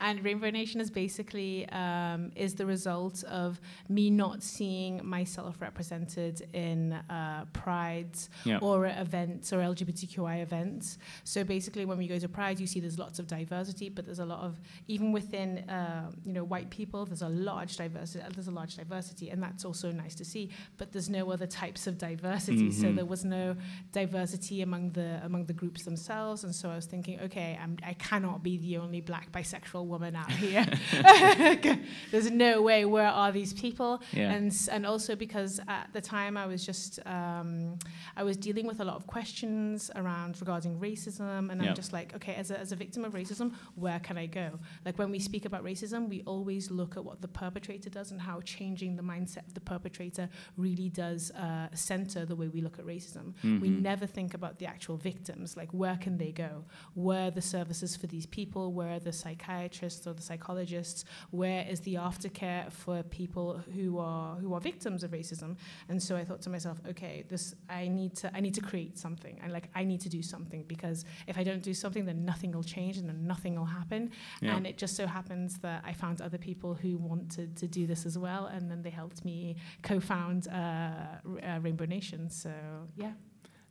and 0.00 0.22
Rainbow 0.24 0.50
Nation 0.50 0.80
is 0.80 0.90
basically 0.90 1.68
um, 1.70 2.30
is 2.36 2.54
the 2.54 2.64
result 2.64 3.24
of 3.24 3.60
me 3.88 4.08
not 4.08 4.42
seeing 4.42 5.00
myself 5.04 5.60
represented 5.60 6.46
in 6.52 6.92
uh, 7.10 7.44
prides 7.52 8.30
or 8.62 8.86
events 8.86 9.52
or 9.52 9.58
LGBTQI 9.58 10.40
events. 10.42 10.98
So 11.24 11.42
basically, 11.44 11.84
when 11.86 11.98
we 11.98 12.06
go 12.06 12.18
to 12.18 12.28
Pride, 12.28 12.60
you 12.60 12.66
see 12.68 12.78
there's 12.80 12.98
lots 12.98 13.18
of 13.18 13.26
diversity, 13.26 13.88
but 13.88 14.04
there's 14.04 14.20
a 14.20 14.24
lot 14.24 14.40
of 14.44 14.60
even 14.86 15.10
within 15.12 15.58
uh, 15.68 16.10
you 16.24 16.32
know 16.32 16.44
white 16.44 16.70
people, 16.70 17.04
there's 17.04 17.22
a 17.22 17.28
large 17.28 17.76
diversity. 17.76 18.24
There's 18.32 18.48
a 18.48 18.52
large 18.52 18.76
diversity, 18.76 19.30
and 19.30 19.42
that's 19.42 19.64
also 19.64 19.90
nice 19.90 20.14
to 20.16 20.24
see. 20.24 20.50
But 20.78 20.92
there's 20.92 21.10
no 21.10 21.30
other 21.32 21.46
types 21.46 21.86
of 21.86 21.98
diversity, 21.98 22.70
so 22.70 22.86
Mhm. 22.88 22.96
there 22.96 23.04
was 23.04 23.23
no 23.24 23.56
diversity 23.92 24.62
among 24.62 24.90
the 24.90 25.20
among 25.24 25.46
the 25.46 25.52
groups 25.52 25.84
themselves. 25.84 26.44
And 26.44 26.54
so 26.54 26.70
I 26.70 26.76
was 26.76 26.86
thinking, 26.86 27.20
okay, 27.20 27.58
I'm, 27.60 27.76
I 27.84 27.94
cannot 27.94 28.42
be 28.42 28.58
the 28.58 28.76
only 28.78 29.00
black 29.00 29.32
bisexual 29.32 29.86
woman 29.86 30.16
out 30.16 30.30
here. 30.30 30.66
there's 32.10 32.30
no 32.30 32.62
way. 32.62 32.84
Where 32.84 33.08
are 33.08 33.32
these 33.32 33.52
people? 33.52 34.02
Yeah. 34.12 34.32
And 34.32 34.68
and 34.70 34.86
also 34.86 35.16
because 35.16 35.60
at 35.68 35.88
the 35.92 36.00
time 36.00 36.36
I 36.36 36.46
was 36.46 36.64
just 36.64 37.00
um, 37.06 37.78
I 38.16 38.22
was 38.22 38.36
dealing 38.36 38.66
with 38.66 38.80
a 38.80 38.84
lot 38.84 38.96
of 38.96 39.06
questions 39.06 39.90
around 39.94 40.40
regarding 40.40 40.78
racism, 40.78 41.50
and 41.50 41.62
Yeah. 41.62 41.70
I'm 41.70 41.74
just 41.74 41.92
like, 41.92 42.14
okay, 42.16 42.34
as 42.34 42.50
a, 42.50 42.58
as 42.58 42.72
a 42.72 42.76
victim 42.76 43.04
of 43.04 43.12
racism, 43.14 43.52
where 43.76 44.00
can 44.00 44.18
I 44.18 44.26
go? 44.26 44.58
Like 44.84 44.98
when 44.98 45.10
we 45.10 45.18
speak 45.18 45.44
about 45.44 45.64
racism, 45.64 46.08
we 46.08 46.22
always 46.26 46.70
look 46.70 46.96
at 46.96 47.04
what 47.04 47.20
the 47.20 47.28
perpetrator 47.28 47.90
does 47.90 48.10
and 48.10 48.20
how 48.20 48.40
changing 48.40 48.96
the 48.96 49.02
mindset 49.02 49.46
of 49.46 49.54
the 49.54 49.60
perpetrator 49.60 50.28
really 50.56 50.88
does 50.88 51.30
uh, 51.32 51.68
center 51.74 52.24
the 52.24 52.36
way 52.36 52.48
we 52.48 52.60
look 52.60 52.78
at 52.78 52.84
racism. 52.86 53.13
We 53.42 53.68
Mhm. 53.70 53.82
never 53.82 54.06
think 54.06 54.34
about 54.34 54.58
the 54.58 54.66
actual 54.66 54.96
victims, 54.96 55.56
like 55.56 55.70
where 55.72 55.96
can 55.96 56.18
they 56.18 56.32
go? 56.32 56.64
Where 56.94 57.28
are 57.28 57.30
the 57.30 57.42
services 57.42 57.96
for 57.96 58.06
these 58.06 58.26
people? 58.26 58.72
Where 58.72 58.90
are 58.96 59.00
the 59.00 59.12
psychiatrists 59.12 60.06
or 60.06 60.14
the 60.14 60.22
psychologists? 60.22 61.04
Where 61.30 61.64
is 61.68 61.80
the 61.80 61.94
aftercare 61.94 62.70
for 62.72 63.02
people 63.02 63.58
who 63.74 63.98
are 63.98 64.36
who 64.36 64.54
are 64.54 64.60
victims 64.60 65.02
of 65.04 65.10
racism? 65.12 65.56
And 65.88 66.02
so 66.02 66.16
I 66.16 66.24
thought 66.24 66.42
to 66.42 66.50
myself, 66.50 66.80
okay, 66.88 67.24
this 67.28 67.54
I 67.68 67.88
need 67.88 68.14
to 68.16 68.26
I 68.36 68.40
need 68.40 68.54
to 68.54 68.60
create 68.60 68.98
something. 68.98 69.38
And 69.42 69.52
like 69.52 69.68
I 69.74 69.84
need 69.84 70.00
to 70.02 70.08
do 70.08 70.22
something 70.22 70.64
because 70.74 71.04
if 71.26 71.36
I 71.38 71.44
don't 71.44 71.62
do 71.62 71.74
something, 71.74 72.04
then 72.04 72.24
nothing 72.24 72.52
will 72.52 72.62
change 72.76 72.96
and 72.98 73.08
then 73.08 73.26
nothing 73.26 73.54
will 73.58 73.72
happen. 73.80 74.10
Yeah. 74.40 74.56
And 74.56 74.66
it 74.66 74.76
just 74.78 74.94
so 74.96 75.06
happens 75.06 75.58
that 75.66 75.82
I 75.84 75.92
found 75.92 76.20
other 76.20 76.38
people 76.38 76.74
who 76.74 76.96
wanted 76.98 77.56
to 77.56 77.66
do 77.68 77.86
this 77.86 78.06
as 78.06 78.16
well, 78.18 78.46
and 78.46 78.70
then 78.70 78.82
they 78.82 78.90
helped 78.90 79.24
me 79.24 79.56
co-found 79.82 80.48
uh, 80.48 80.52
uh, 80.54 81.58
Rainbow 81.60 81.84
Nation. 81.86 82.28
So 82.30 82.52
yeah. 82.96 83.03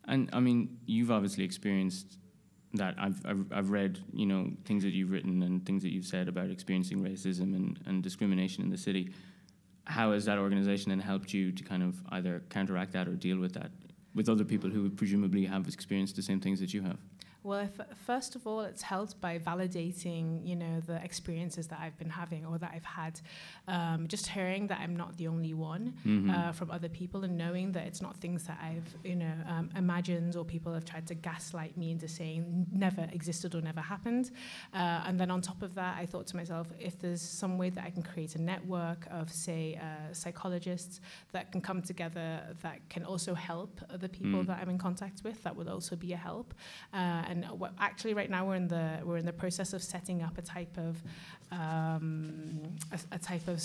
And 0.08 0.30
I 0.34 0.40
mean, 0.40 0.78
you've 0.86 1.12
obviously 1.12 1.44
experienced 1.44 2.18
that. 2.74 2.96
I've, 2.98 3.22
I've 3.26 3.46
I've 3.52 3.70
read 3.70 4.00
you 4.14 4.26
know 4.26 4.52
things 4.66 4.84
that 4.84 4.94
you've 4.94 5.12
written 5.12 5.42
and 5.44 5.66
things 5.66 5.84
that 5.84 5.94
you've 5.94 6.06
said 6.06 6.28
about 6.28 6.50
experiencing 6.50 7.04
racism 7.04 7.56
and, 7.56 7.80
and 7.86 8.04
discrimination 8.04 8.64
in 8.64 8.70
the 8.70 8.78
city. 8.78 9.14
How 9.86 10.14
has 10.14 10.26
that 10.26 10.38
organization 10.38 10.90
then 10.90 11.00
helped 11.00 11.34
you 11.34 11.52
to 11.52 11.64
kind 11.64 11.84
of 11.84 12.02
either 12.10 12.44
counteract 12.50 12.94
that 12.94 13.08
or 13.08 13.16
deal 13.16 13.38
with 13.38 13.54
that 13.54 13.72
with 14.16 14.30
other 14.30 14.46
people 14.46 14.70
who 14.70 14.90
presumably 14.90 15.46
have 15.46 15.68
experienced 15.68 16.16
the 16.16 16.22
same 16.22 16.40
things 16.40 16.60
that 16.60 16.74
you 16.74 16.82
have? 16.82 16.98
Well, 17.44 17.60
if, 17.60 17.72
first 18.06 18.36
of 18.38 18.48
all, 18.48 18.62
it's 18.62 18.82
helped 18.82 19.20
by 19.20 19.38
validating, 19.38 20.48
you 20.48 20.56
know, 20.56 20.80
the 20.80 21.04
experiences 21.04 21.68
that 21.68 21.80
I've 21.82 21.98
been 21.98 22.10
having 22.10 22.46
or 22.46 22.58
that 22.58 22.72
I've 22.74 22.86
had. 22.86 23.20
Um, 23.68 24.08
just 24.08 24.28
hearing 24.28 24.68
that 24.68 24.80
I'm 24.80 24.96
not 24.96 25.18
the 25.18 25.28
only 25.28 25.54
one 25.54 25.94
Mhm. 26.06 26.30
uh, 26.34 26.52
from 26.54 26.72
other 26.72 26.88
people, 26.88 27.24
and 27.26 27.38
knowing 27.38 27.74
that 27.74 27.86
it's 27.86 28.02
not 28.02 28.16
things 28.18 28.46
that 28.46 28.58
I've, 28.62 28.96
you 29.04 29.16
know, 29.18 29.34
um, 29.46 29.70
imagined 29.76 30.36
or 30.38 30.46
people 30.46 30.74
have 30.74 30.86
tried 30.86 31.06
to 31.08 31.16
gaslight 31.16 31.76
me 31.78 31.92
into 31.92 32.08
saying 32.08 32.68
never 32.72 33.04
existed 33.12 33.56
or 33.56 33.62
never 33.62 33.82
happened. 33.82 34.32
Uh, 34.74 35.04
and 35.08 35.20
then 35.20 35.30
on 35.30 35.42
top 35.42 35.62
of 35.64 35.76
that, 35.76 35.98
I 35.98 36.06
thought 36.06 36.28
to 36.28 36.38
myself, 36.38 36.68
if 36.80 36.98
there's 37.00 37.22
some 37.22 37.58
way 37.58 37.70
that 37.72 37.84
I 37.84 37.90
can 37.90 38.04
create 38.04 38.36
a 38.36 38.42
network 38.42 39.06
of, 39.12 39.30
say, 39.30 39.76
uh, 39.76 40.14
psychologists 40.14 41.02
that 41.34 41.52
can 41.52 41.60
come 41.60 41.82
together 41.82 42.56
that 42.62 42.88
can 42.90 43.04
also 43.04 43.34
help 43.34 43.82
the 44.00 44.08
people 44.08 44.44
Mm. 44.44 44.48
that 44.48 44.60
I'm 44.62 44.70
in 44.70 44.78
contact 44.78 45.24
with, 45.26 45.44
that 45.44 45.56
would 45.58 45.68
also 45.68 45.98
be 45.98 46.14
a 46.14 46.18
help. 46.18 46.54
Uh, 47.34 47.46
and 47.52 47.60
what, 47.60 47.74
actually, 47.80 48.14
right 48.14 48.30
now 48.30 48.46
we're 48.46 48.56
in 48.56 48.68
the 48.68 49.00
we're 49.04 49.18
in 49.18 49.26
the 49.26 49.34
process 49.34 49.74
of 49.74 49.84
setting 49.84 50.22
up 50.22 50.38
a 50.38 50.42
type 50.42 50.78
of 50.78 51.02
um, 51.52 52.60
a, 52.92 53.16
a 53.16 53.20
type 53.20 53.48
of 53.48 53.64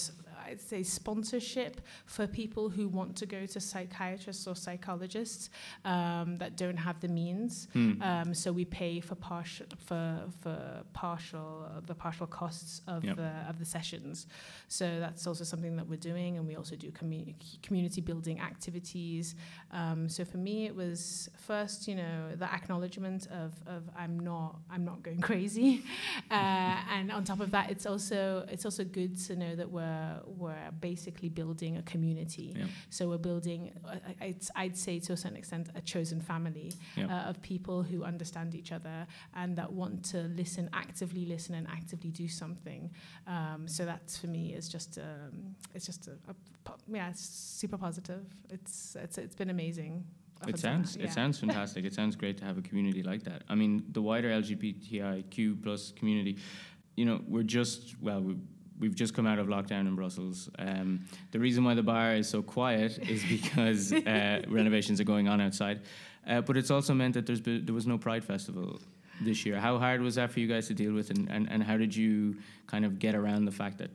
s- 0.49 0.59
I'd 0.59 0.61
say 0.61 0.83
sponsorship 0.83 1.81
for 2.07 2.27
people 2.27 2.69
who 2.71 2.89
want 2.89 3.17
to 3.17 3.27
go 3.27 3.47
to 3.47 3.61
psychiatrists 3.61 4.47
or 4.47 4.55
psychologists 4.55 5.51
um, 5.85 6.39
that 6.39 6.57
don't 6.57 6.77
have 6.77 7.01
the 7.01 7.09
means. 7.09 7.69
Hmm. 7.73 8.03
Um, 8.03 8.35
so 8.35 8.53
we 8.53 8.65
pay 8.65 9.01
for 9.01 9.15
partial 9.15 9.67
for 9.79 10.21
for 10.43 10.83
partial 10.93 11.69
the 11.87 11.95
partial 11.95 12.27
costs 12.27 12.83
of 12.87 13.05
Yep. 13.05 13.17
the 13.17 13.31
of 13.49 13.59
the 13.59 13.65
sessions. 13.65 14.27
So 14.69 14.99
that's 15.01 15.27
also 15.27 15.45
something 15.45 15.77
that 15.77 15.87
we're 15.89 15.97
doing, 16.13 16.37
and 16.39 16.47
we 16.47 16.57
also 16.57 16.77
do 16.77 16.91
commu- 16.91 17.35
community 17.63 18.01
building 18.01 18.41
activities. 18.41 19.35
Um, 19.73 20.09
so 20.09 20.25
for 20.25 20.39
me, 20.39 20.67
it 20.67 20.75
was 20.75 21.29
first, 21.37 21.89
you 21.89 21.95
know, 21.95 22.35
the 22.37 22.45
acknowledgement 22.53 23.27
of, 23.31 23.53
of 23.67 23.83
I'm 23.97 24.19
not 24.21 24.57
I'm 24.71 24.85
not 24.85 25.03
going 25.03 25.21
crazy, 25.31 25.85
uh, 26.31 26.77
and 26.91 27.11
on 27.13 27.25
top 27.25 27.41
of 27.41 27.51
that, 27.53 27.71
it's 27.71 27.87
also 27.87 28.47
it's 28.51 28.65
also 28.65 28.85
good 28.85 29.17
to 29.27 29.37
know 29.37 29.55
that 29.57 29.71
we're 29.71 30.21
we're 30.39 30.71
basically 30.81 31.29
building 31.29 31.77
a 31.77 31.83
community. 31.83 32.55
Yeah. 32.57 32.67
So 32.91 33.09
we're 33.09 33.19
building, 33.19 33.73
I- 34.21 34.35
I'd, 34.57 34.77
say 34.77 34.99
to 35.01 35.13
a 35.13 35.17
certain 35.17 35.37
extent, 35.37 35.69
a 35.75 35.81
chosen 35.81 36.21
family 36.21 36.73
Yeah. 36.97 37.07
uh, 37.27 37.31
of 37.31 37.41
people 37.43 37.83
who 37.83 38.05
understand 38.05 38.55
each 38.55 38.73
other 38.73 39.07
and 39.35 39.57
that 39.57 39.73
want 39.73 40.05
to 40.13 40.19
listen, 40.37 40.71
actively 40.73 41.27
listen, 41.27 41.55
and 41.55 41.67
actively 41.69 42.11
do 42.11 42.29
something. 42.29 42.91
Um, 43.27 43.67
so 43.67 43.85
that's 43.85 44.17
for 44.17 44.29
me 44.29 44.55
is 44.55 44.69
just 44.69 44.99
um, 44.99 45.55
it's 45.75 45.87
just 45.87 46.09
a, 46.09 46.13
a 46.29 46.35
po- 46.65 46.77
yeah, 46.93 47.11
it's 47.11 47.23
super 47.61 47.77
positive. 47.79 48.25
It's 48.51 48.97
it's 49.05 49.19
it's 49.19 49.35
been 49.35 49.51
amazing. 49.51 50.05
It 50.47 50.59
sounds 50.59 50.97
now, 50.97 51.05
it 51.05 51.13
sounds 51.13 51.39
fantastic. 51.45 51.85
it 51.85 51.93
sounds 51.95 52.15
great 52.15 52.37
to 52.39 52.45
have 52.45 52.59
a 52.59 52.63
community 52.63 53.03
like 53.03 53.25
that. 53.25 53.43
I 53.49 53.55
mean, 53.57 53.83
the 53.91 54.01
wider 54.03 54.29
LGBTIQ 54.31 55.63
plus 55.63 55.93
community, 55.93 56.39
you 56.97 57.05
know, 57.05 57.21
we're 57.27 57.43
just 57.43 58.01
well, 58.01 58.21
we, 58.21 58.37
we've 58.79 58.95
just 58.95 59.15
come 59.15 59.27
out 59.27 59.39
of 59.39 59.47
lockdown 59.49 59.87
in 59.89 59.95
Brussels. 59.97 60.49
Um, 60.59 61.05
the 61.33 61.39
reason 61.41 61.65
why 61.65 61.75
the 61.75 61.83
bar 61.83 62.15
is 62.15 62.29
so 62.29 62.43
quiet 62.43 62.99
is 63.09 63.25
because 63.25 63.93
uh, 63.93 64.43
renovations 64.49 65.01
are 65.01 65.05
going 65.05 65.29
on 65.29 65.41
outside, 65.41 65.81
uh, 66.27 66.41
but 66.41 66.57
it's 66.57 66.71
also 66.71 66.95
meant 66.95 67.15
that 67.15 67.27
there's 67.27 67.41
been, 67.41 67.65
there 67.67 67.75
was 67.75 67.87
no 67.87 67.99
Pride 67.99 68.25
Festival 68.25 68.81
this 69.21 69.45
year. 69.45 69.59
How 69.59 69.79
hard 69.79 70.01
was 70.01 70.15
that 70.15 70.31
for 70.31 70.41
you 70.41 70.47
guys 70.47 70.69
to 70.69 70.75
deal 70.75 70.93
with, 70.93 71.11
and, 71.11 71.29
and, 71.31 71.51
and 71.51 71.63
how 71.63 71.77
did 71.77 71.95
you 71.97 72.37
kind 72.67 72.85
of 72.85 72.99
get 72.99 73.15
around 73.15 73.45
the 73.47 73.51
fact 73.53 73.79
that 73.79 73.91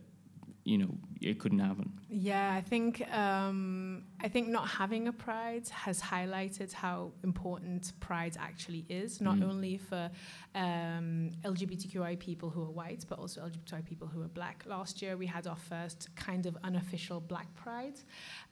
you 0.65 0.77
know 0.77 0.89
it 1.21 1.39
couldn't 1.39 1.59
happen? 1.59 1.91
Yeah, 2.09 2.53
I 2.53 2.61
think 2.61 3.01
um, 3.13 4.03
I 4.21 4.27
think 4.29 4.47
not 4.47 4.67
having 4.67 5.07
a 5.09 5.11
pride 5.13 5.67
has 5.69 6.01
highlighted 6.01 6.71
how 6.71 7.11
important 7.23 7.91
pride 7.99 8.37
actually 8.39 8.85
is, 8.89 9.19
not 9.19 9.37
Mm. 9.37 9.49
only 9.49 9.77
for 9.77 10.09
um, 10.55 11.31
LGBTQI 11.53 12.19
people 12.19 12.49
who 12.49 12.61
are 12.61 12.71
white, 12.71 13.05
but 13.07 13.19
also 13.19 13.41
LGBTI 13.41 13.85
people 13.85 14.07
who 14.07 14.21
are 14.21 14.27
black. 14.27 14.63
Last 14.67 15.01
year, 15.01 15.17
we 15.17 15.25
had 15.25 15.47
our 15.47 15.55
first 15.55 16.09
kind 16.15 16.45
of 16.45 16.57
unofficial 16.63 17.19
Black 17.19 17.53
Pride 17.55 17.99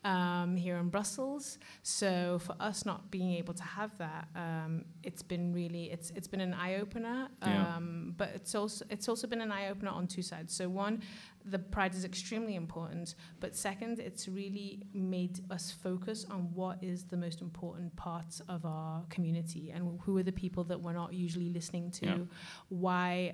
um, 0.03 0.55
here 0.55 0.77
in 0.77 0.89
Brussels. 0.89 1.57
So 1.83 2.39
for 2.39 2.55
us 2.59 2.85
not 2.85 3.11
being 3.11 3.33
able 3.33 3.53
to 3.53 3.63
have 3.63 3.97
that, 3.97 4.27
um, 4.35 4.85
it's 5.03 5.21
been 5.21 5.53
really 5.53 5.91
it's 5.91 6.11
it's 6.11 6.27
been 6.27 6.41
an 6.41 6.53
eye 6.53 6.75
opener. 6.75 7.29
Yeah. 7.41 7.75
Um, 7.75 8.13
but 8.17 8.29
it's 8.35 8.55
also 8.55 8.85
it's 8.89 9.07
also 9.09 9.27
been 9.27 9.41
an 9.41 9.51
eye 9.51 9.69
opener 9.69 9.91
on 9.91 10.07
two 10.07 10.21
sides. 10.21 10.53
So 10.53 10.69
one, 10.69 11.01
the 11.45 11.59
pride 11.59 11.95
is 11.95 12.05
extremely 12.05 12.55
important, 12.55 13.15
but 13.39 13.55
second, 13.55 13.99
it's 13.99 14.27
really 14.27 14.83
made 14.93 15.39
us 15.49 15.71
focus 15.71 16.25
on 16.29 16.49
what 16.53 16.83
is 16.83 17.05
the 17.05 17.17
most 17.17 17.41
important 17.41 17.95
parts 17.95 18.41
of 18.47 18.65
our 18.65 19.03
community 19.09 19.71
and 19.73 19.99
who 20.01 20.17
are 20.17 20.23
the 20.23 20.31
people 20.31 20.63
that 20.65 20.79
we're 20.79 20.93
not 20.93 21.13
usually 21.13 21.49
listening 21.49 21.89
to. 21.91 22.05
Yeah. 22.05 22.17
Why 22.69 22.90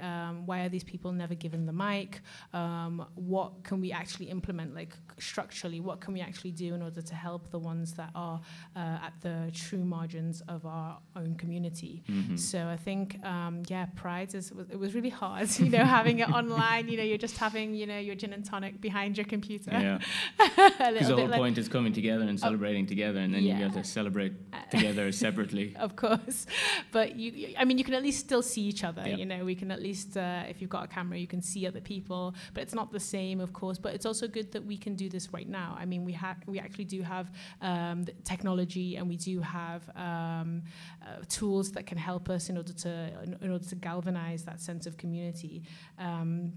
um, 0.09 0.45
why 0.45 0.61
are 0.65 0.69
these 0.69 0.83
people 0.83 1.11
never 1.11 1.35
given 1.35 1.65
the 1.65 1.73
mic? 1.73 2.21
Um, 2.53 3.05
what 3.15 3.63
can 3.63 3.81
we 3.81 3.91
actually 3.91 4.27
implement, 4.29 4.73
like 4.75 4.93
structurally? 5.19 5.79
What 5.79 5.99
can 6.01 6.13
we 6.13 6.21
actually 6.21 6.51
do 6.51 6.73
in 6.75 6.81
order 6.81 7.01
to 7.01 7.15
help 7.15 7.49
the 7.49 7.59
ones 7.59 7.93
that 7.93 8.11
are 8.15 8.39
uh, 8.75 9.05
at 9.07 9.13
the 9.21 9.51
true 9.53 9.83
margins 9.83 10.41
of 10.47 10.65
our 10.65 10.97
own 11.15 11.35
community? 11.35 12.03
Mhm. 12.07 12.37
So 12.39 12.67
I 12.67 12.77
think, 12.77 13.23
um, 13.25 13.63
yeah, 13.67 13.85
Pride 13.95 14.33
is 14.35 14.51
it 14.69 14.79
was 14.79 14.93
really 14.95 15.09
hard, 15.09 15.47
you 15.59 15.69
know, 15.69 15.85
having 15.99 16.19
it 16.19 16.29
online. 16.29 16.87
You 16.89 16.97
know, 16.97 17.03
you're 17.03 17.17
just 17.27 17.37
having, 17.37 17.73
you 17.73 17.85
know, 17.85 17.97
your 17.97 18.15
gin 18.15 18.33
and 18.33 18.45
tonic 18.45 18.79
behind 18.81 19.17
your 19.17 19.25
computer. 19.25 19.71
Yeah, 19.71 19.99
because 20.37 21.07
the 21.07 21.15
whole 21.15 21.27
like, 21.27 21.39
point 21.39 21.57
is 21.57 21.67
coming 21.67 21.93
together 21.93 22.25
and 22.25 22.39
celebrating 22.39 22.85
together, 22.85 23.19
and 23.19 23.33
then 23.33 23.43
you 23.43 23.49
yeah. 23.49 23.59
have 23.59 23.73
to 23.73 23.83
celebrate 23.83 24.33
together 24.71 25.11
separately. 25.11 25.75
of 25.79 25.95
course, 25.95 26.45
but 26.91 27.15
you, 27.15 27.31
you- 27.31 27.55
I 27.57 27.65
mean, 27.65 27.77
you 27.77 27.83
can 27.83 27.93
at 27.93 28.03
least 28.03 28.19
still 28.19 28.41
see 28.41 28.61
each 28.61 28.83
other. 28.83 29.03
Yeah. 29.05 29.15
You 29.15 29.25
know, 29.25 29.47
we 29.48 29.56
can 29.56 29.72
at 29.72 29.82
least, 29.82 30.10
uh, 30.18 30.44
if 30.51 30.62
you've 30.62 30.70
got 30.77 30.84
a 30.84 30.88
camera, 30.88 31.18
you 31.18 31.32
can 31.36 31.42
see 31.42 31.66
other 31.66 31.82
people. 31.82 32.36
But 32.54 32.62
it's 32.63 32.75
not 32.75 32.92
the 32.92 33.00
same, 33.00 33.39
of 33.39 33.51
course. 33.54 33.80
But 33.80 33.96
it's 33.96 34.06
also 34.06 34.27
good 34.27 34.51
that 34.51 34.63
we 34.72 34.77
can 34.77 34.94
do 35.04 35.08
this 35.10 35.34
right 35.34 35.50
now. 35.50 35.70
I 35.82 35.86
mean, 35.86 36.06
we 36.06 36.13
have, 36.13 36.38
we 36.46 36.60
actually 36.60 36.86
do 36.86 37.01
have 37.01 37.32
um, 37.62 38.06
technology, 38.24 38.98
and 38.98 39.08
we 39.13 39.18
do 39.18 39.42
have 39.42 39.82
um, 39.96 40.62
uh, 41.01 41.24
tools 41.30 41.72
that 41.72 41.86
can 41.88 41.98
help 41.98 42.30
us 42.30 42.50
in 42.50 42.58
order 42.58 42.74
to, 42.74 42.89
in, 43.24 43.38
in 43.42 43.51
order 43.51 43.66
to 43.66 43.75
galvanize 43.75 44.44
that 44.44 44.60
sense 44.60 44.86
of 44.86 44.98
community. 44.98 45.63
Um, 45.98 46.54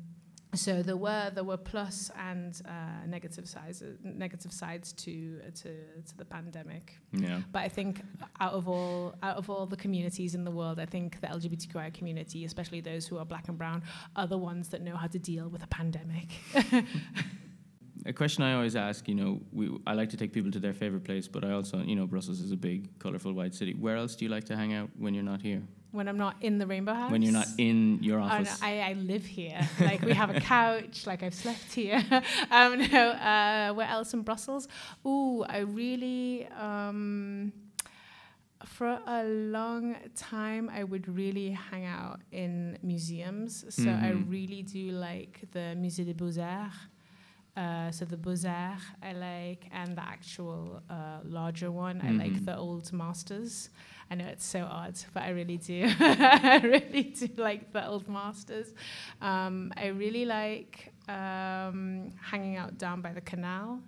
so 0.54 0.82
there 0.82 0.96
were 0.96 1.30
there 1.34 1.44
were 1.44 1.56
plus 1.56 2.10
and 2.18 2.60
uh, 2.66 3.06
negative 3.06 3.48
sides 3.48 3.82
negative 4.02 4.52
sides 4.52 4.92
to 4.94 5.40
to 5.54 5.70
to 6.06 6.16
the 6.16 6.24
pandemic. 6.24 6.96
Yeah. 7.12 7.42
But 7.52 7.60
I 7.60 7.68
think 7.68 8.02
out 8.40 8.52
of 8.52 8.68
all 8.68 9.14
out 9.22 9.36
of 9.36 9.48
all 9.48 9.66
the 9.66 9.76
communities 9.76 10.34
in 10.34 10.44
the 10.44 10.50
world, 10.50 10.80
I 10.80 10.86
think 10.86 11.20
the 11.20 11.28
LGBTQI 11.28 11.94
community, 11.94 12.44
especially 12.44 12.80
those 12.80 13.06
who 13.06 13.18
are 13.18 13.24
black 13.24 13.48
and 13.48 13.56
brown, 13.56 13.82
are 14.16 14.26
the 14.26 14.38
ones 14.38 14.68
that 14.70 14.82
know 14.82 14.96
how 14.96 15.06
to 15.06 15.18
deal 15.18 15.48
with 15.48 15.62
a 15.62 15.68
pandemic. 15.68 16.28
A 18.06 18.14
question 18.14 18.42
I 18.42 18.54
always 18.54 18.76
ask, 18.76 19.06
you 19.08 19.14
know, 19.14 19.42
we, 19.52 19.70
I 19.86 19.92
like 19.92 20.08
to 20.08 20.16
take 20.16 20.32
people 20.32 20.50
to 20.52 20.58
their 20.58 20.72
favorite 20.72 21.04
place, 21.04 21.28
but 21.28 21.44
I 21.44 21.52
also, 21.52 21.82
you 21.82 21.94
know, 21.94 22.06
Brussels 22.06 22.40
is 22.40 22.50
a 22.50 22.56
big, 22.56 22.98
colorful, 22.98 23.34
white 23.34 23.54
city. 23.54 23.74
Where 23.74 23.96
else 23.96 24.16
do 24.16 24.24
you 24.24 24.30
like 24.30 24.44
to 24.44 24.56
hang 24.56 24.72
out 24.72 24.88
when 24.98 25.12
you're 25.12 25.22
not 25.22 25.42
here? 25.42 25.62
When 25.92 26.08
I'm 26.08 26.16
not 26.18 26.36
in 26.40 26.58
the 26.58 26.66
Rainbow 26.66 26.94
House. 26.94 27.10
When 27.10 27.22
you're 27.22 27.32
not 27.32 27.48
in 27.58 27.98
your 28.02 28.18
Oh, 28.20 28.26
no, 28.26 28.34
office? 28.34 28.58
I, 28.62 28.80
I 28.80 28.92
live 28.94 29.24
here. 29.26 29.60
Like 29.80 30.02
we 30.02 30.14
have 30.14 30.30
a 30.30 30.40
couch. 30.40 31.06
Like 31.06 31.22
I've 31.22 31.34
slept 31.34 31.72
here. 31.74 32.02
um, 32.50 32.78
no, 32.92 33.10
uh, 33.10 33.72
where 33.74 33.88
else 33.88 34.14
in 34.14 34.22
Brussels? 34.22 34.68
Ooh, 35.06 35.44
I 35.48 35.58
really. 35.58 36.46
Um, 36.48 37.52
for 38.64 39.00
a 39.06 39.24
long 39.24 39.96
time, 40.14 40.70
I 40.72 40.84
would 40.84 41.08
really 41.08 41.50
hang 41.50 41.86
out 41.86 42.20
in 42.30 42.78
museums. 42.82 43.64
So 43.74 43.88
I 43.90 44.12
Mhm. 44.12 44.30
really 44.30 44.62
do 44.62 44.90
like 44.92 45.40
the 45.52 45.74
Musée 45.76 46.04
des 46.04 46.12
Beaux 46.14 46.38
Arts. 46.38 46.76
Uh, 47.56 47.90
so 47.90 48.04
the 48.04 48.16
Beaux 48.18 48.36
Arts 48.46 48.82
I 49.02 49.12
like, 49.12 49.66
and 49.72 49.96
the 49.96 50.02
actual 50.02 50.82
uh, 50.90 51.20
larger 51.24 51.70
one 51.72 52.00
I 52.02 52.10
like 52.12 52.32
Mhm. 52.34 52.44
the 52.44 52.56
Old 52.56 52.92
Masters. 52.92 53.70
I 54.10 54.16
know 54.16 54.26
it's 54.26 54.44
so 54.44 54.64
odd, 54.64 54.98
but 55.14 55.22
I 55.22 55.30
really 55.30 55.56
do. 55.56 55.84
I 56.00 56.60
really 56.64 57.02
do 57.04 57.28
like 57.36 57.72
the 57.72 57.86
Old 57.86 58.08
Masters. 58.08 58.74
Um, 59.20 59.72
I 59.76 59.86
really 59.88 60.24
like 60.24 60.92
um, 61.08 62.10
hanging 62.20 62.56
out 62.56 62.76
down 62.78 63.00
by 63.02 63.12
the 63.12 63.20
canal. 63.20 63.80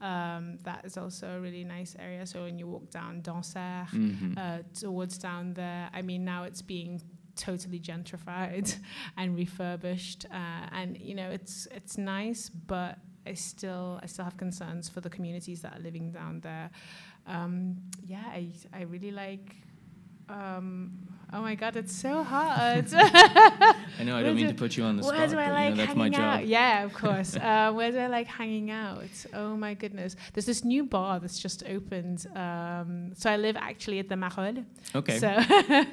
Um, 0.00 0.58
that 0.62 0.84
is 0.84 0.96
also 0.96 1.28
a 1.36 1.40
really 1.40 1.64
nice 1.64 1.96
area. 1.98 2.24
So 2.24 2.42
when 2.44 2.56
you 2.58 2.66
walk 2.68 2.90
down 2.90 3.20
Dansaert, 3.22 3.88
Mhm. 3.90 4.38
uh, 4.38 4.62
towards 4.72 5.18
down 5.18 5.54
there. 5.54 5.90
I 5.92 6.02
mean, 6.02 6.24
now 6.24 6.44
it's 6.44 6.62
being 6.62 7.02
totally 7.34 7.80
gentrified 7.80 8.76
and 9.16 9.36
refurbished, 9.36 10.24
uh, 10.30 10.68
and 10.72 10.96
you 10.98 11.14
know, 11.14 11.30
it's 11.30 11.66
it's 11.72 11.98
nice, 11.98 12.48
but 12.48 12.98
I 13.26 13.34
still 13.34 13.98
I 14.02 14.06
still 14.06 14.24
have 14.24 14.36
concerns 14.36 14.88
for 14.88 15.00
the 15.00 15.10
communities 15.10 15.60
that 15.62 15.76
are 15.76 15.80
living 15.82 16.12
down 16.12 16.40
there. 16.40 16.70
Um, 17.28 17.76
yeah, 18.06 18.24
I 18.26 18.48
I 18.72 18.82
really 18.82 19.10
like. 19.12 19.56
Um, 20.30 20.92
oh 21.32 21.40
my 21.40 21.54
God, 21.54 21.76
it's 21.76 21.94
so 21.94 22.22
hard. 22.22 22.86
I 22.92 23.74
know 24.04 24.14
I 24.16 24.22
don't 24.22 24.36
mean 24.36 24.48
to 24.48 24.54
put 24.54 24.76
you 24.76 24.84
on 24.84 24.96
the 24.96 25.02
Where 25.02 25.16
spot, 25.16 25.30
do 25.30 25.38
I 25.38 25.50
like 25.50 25.70
you 25.70 25.76
know, 25.76 25.86
that's 25.86 25.96
my 25.96 26.04
hanging 26.04 26.18
job. 26.18 26.40
out? 26.40 26.46
Yeah, 26.46 26.84
of 26.84 26.92
course. 27.02 27.34
uh, 27.36 27.72
where 27.72 27.90
do 27.92 27.98
I 27.98 28.08
like 28.08 28.26
hanging 28.26 28.70
out? 28.70 29.08
Oh 29.32 29.56
my 29.56 29.72
goodness. 29.72 30.16
There's 30.34 30.44
this 30.44 30.64
new 30.64 30.84
bar 30.84 31.18
that's 31.18 31.38
just 31.38 31.64
opened. 31.66 32.26
Um, 32.36 33.12
so 33.14 33.30
I 33.30 33.36
live 33.38 33.56
actually 33.56 33.98
at 34.00 34.08
the 34.10 34.16
Marolles. 34.16 34.64
Okay. 34.94 35.18
So, 35.18 35.28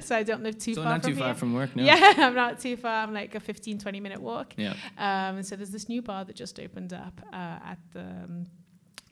so 0.00 0.16
I 0.16 0.22
don't 0.22 0.42
live 0.42 0.58
too 0.58 0.74
so 0.74 0.82
far 0.82 0.92
not 0.92 1.02
from 1.02 1.12
too 1.12 1.18
far 1.18 1.28
here. 1.28 1.34
from 1.34 1.54
work, 1.54 1.74
no? 1.76 1.82
Yeah, 1.82 2.12
I'm 2.18 2.34
not 2.34 2.60
too 2.60 2.76
far. 2.76 3.02
I'm 3.02 3.14
like 3.14 3.34
a 3.34 3.40
15, 3.40 3.78
20 3.78 4.00
minute 4.00 4.20
walk. 4.20 4.52
Yeah. 4.58 4.74
Um, 4.98 5.42
so 5.42 5.56
there's 5.56 5.70
this 5.70 5.88
new 5.88 6.02
bar 6.02 6.24
that 6.26 6.36
just 6.36 6.60
opened 6.60 6.92
up 6.92 7.20
uh, 7.32 7.36
at 7.36 7.78
the 7.94 8.00
um, 8.00 8.46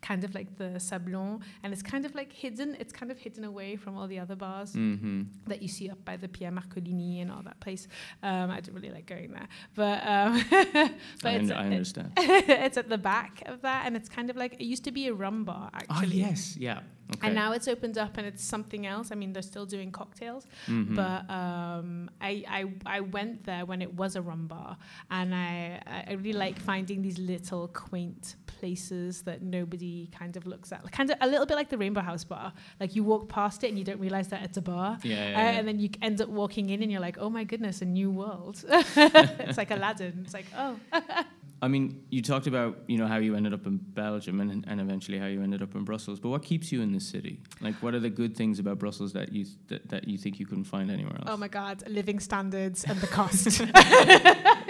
kind 0.08 0.22
of 0.24 0.30
like 0.38 0.50
the 0.58 0.70
Sablon, 0.88 1.40
and 1.62 1.72
it's 1.74 1.82
kind 1.92 2.04
of 2.04 2.12
like 2.14 2.30
hidden. 2.32 2.76
It's 2.78 2.92
kind 3.00 3.10
of 3.10 3.18
hidden 3.18 3.44
away 3.52 3.70
from 3.82 3.92
all 3.96 4.06
the 4.14 4.18
other 4.24 4.36
bars 4.36 4.70
Mm-hmm. 4.74 5.22
that 5.50 5.60
you 5.62 5.68
see 5.76 5.86
up 5.94 6.00
by 6.04 6.16
the 6.22 6.28
Pierre 6.28 6.52
Marcolini 6.58 7.22
and 7.22 7.30
all 7.32 7.42
that 7.50 7.58
place. 7.60 7.88
Um, 8.22 8.50
I 8.50 8.60
don't 8.60 8.74
really 8.74 8.90
like 8.98 9.06
going 9.06 9.30
there, 9.38 9.48
but 9.74 9.98
um, 10.14 10.32
but 11.22 11.30
I, 11.32 11.36
un- 11.38 11.52
I 11.52 11.64
understand. 11.66 12.12
it's 12.18 12.76
at 12.76 12.88
the 12.88 12.98
back 12.98 13.42
of 13.46 13.62
that, 13.62 13.80
and 13.86 13.96
it's 13.96 14.08
kind 14.08 14.28
of 14.30 14.36
like 14.36 14.52
it 14.54 14.64
used 14.74 14.84
to 14.84 14.92
be 14.92 15.08
a 15.08 15.14
rum 15.14 15.44
bar 15.44 15.70
actually. 15.72 15.94
oh, 15.96 15.98
actually. 16.02 16.20
yes. 16.20 16.56
Yeah. 16.58 16.80
Okay. 17.16 17.26
And 17.26 17.34
now 17.34 17.52
it's 17.52 17.68
opened 17.68 17.98
up 17.98 18.16
and 18.18 18.26
it's 18.26 18.42
something 18.42 18.86
else. 18.86 19.12
I 19.12 19.14
mean, 19.14 19.32
they're 19.34 19.42
still 19.42 19.66
doing 19.66 19.90
cocktails, 19.92 20.46
Mhm. 20.66 20.94
but 20.96 21.28
um, 21.30 22.10
I, 22.20 22.44
I 22.48 22.64
I 22.96 23.00
went 23.00 23.44
there 23.44 23.66
when 23.66 23.82
it 23.82 23.92
was 23.94 24.16
a 24.16 24.22
rum 24.22 24.46
bar, 24.46 24.76
and 25.10 25.34
I 25.34 25.80
I 26.08 26.12
really 26.14 26.32
like 26.32 26.58
finding 26.58 27.02
these 27.02 27.18
little 27.18 27.68
quaint 27.68 28.36
places 28.46 29.22
that 29.22 29.42
nobody 29.42 30.08
kind 30.18 30.36
of 30.38 30.46
looks 30.46 30.72
at. 30.72 30.90
Kind 30.92 31.10
of 31.10 31.18
a 31.20 31.26
little 31.26 31.44
bit 31.44 31.56
like 31.56 31.68
the 31.68 31.76
Rainbow 31.76 32.00
House 32.00 32.24
bar. 32.24 32.52
Like 32.80 32.96
you 32.96 33.04
walk 33.04 33.28
past 33.28 33.62
it 33.64 33.68
and 33.68 33.78
you 33.78 33.84
don't 33.84 34.00
realize 34.00 34.28
that 34.28 34.42
it's 34.42 34.56
a 34.56 34.62
bar. 34.62 34.98
Yeah, 35.02 35.14
yeah, 35.14 35.36
Uh, 35.36 35.42
yeah. 35.42 35.58
and 35.58 35.68
then 35.68 35.78
you 35.78 35.90
end 36.00 36.20
up 36.22 36.28
walking 36.30 36.70
in 36.70 36.82
and 36.82 36.90
you're 36.90 37.02
like, 37.02 37.18
oh 37.18 37.28
my 37.28 37.44
goodness, 37.44 37.82
a 37.82 37.84
new 37.84 38.10
world. 38.10 38.64
it's 38.68 39.58
like 39.58 39.70
Aladdin. 39.70 40.22
It's 40.24 40.32
like, 40.34 40.46
oh. 40.56 40.78
I 41.62 41.68
mean, 41.68 42.04
you 42.10 42.20
talked 42.20 42.46
about 42.46 42.78
you 42.86 42.98
know 42.98 43.06
how 43.06 43.16
you 43.16 43.34
ended 43.36 43.54
up 43.54 43.66
in 43.66 43.78
Belgium 43.78 44.40
and, 44.40 44.64
and 44.66 44.80
eventually 44.80 45.18
how 45.18 45.26
you 45.26 45.42
ended 45.42 45.62
up 45.62 45.74
in 45.74 45.84
Brussels. 45.84 46.20
But 46.20 46.28
what 46.28 46.42
keeps 46.42 46.70
you 46.72 46.82
in 46.82 46.92
this 46.92 47.06
city? 47.06 47.40
Like, 47.60 47.74
what 47.76 47.94
are 47.94 48.00
the 48.00 48.10
good 48.10 48.36
things 48.36 48.58
about 48.58 48.78
Brussels 48.78 49.12
that 49.14 49.32
you 49.32 49.46
that, 49.68 49.88
that 49.88 50.08
you 50.08 50.18
think 50.18 50.38
you 50.38 50.46
couldn't 50.46 50.64
find 50.64 50.90
anywhere 50.90 51.16
else? 51.16 51.28
Oh 51.28 51.36
my 51.36 51.48
God, 51.48 51.82
living 51.88 52.20
standards 52.20 52.84
and 52.84 53.00
the 53.00 53.06
cost. 53.06 53.62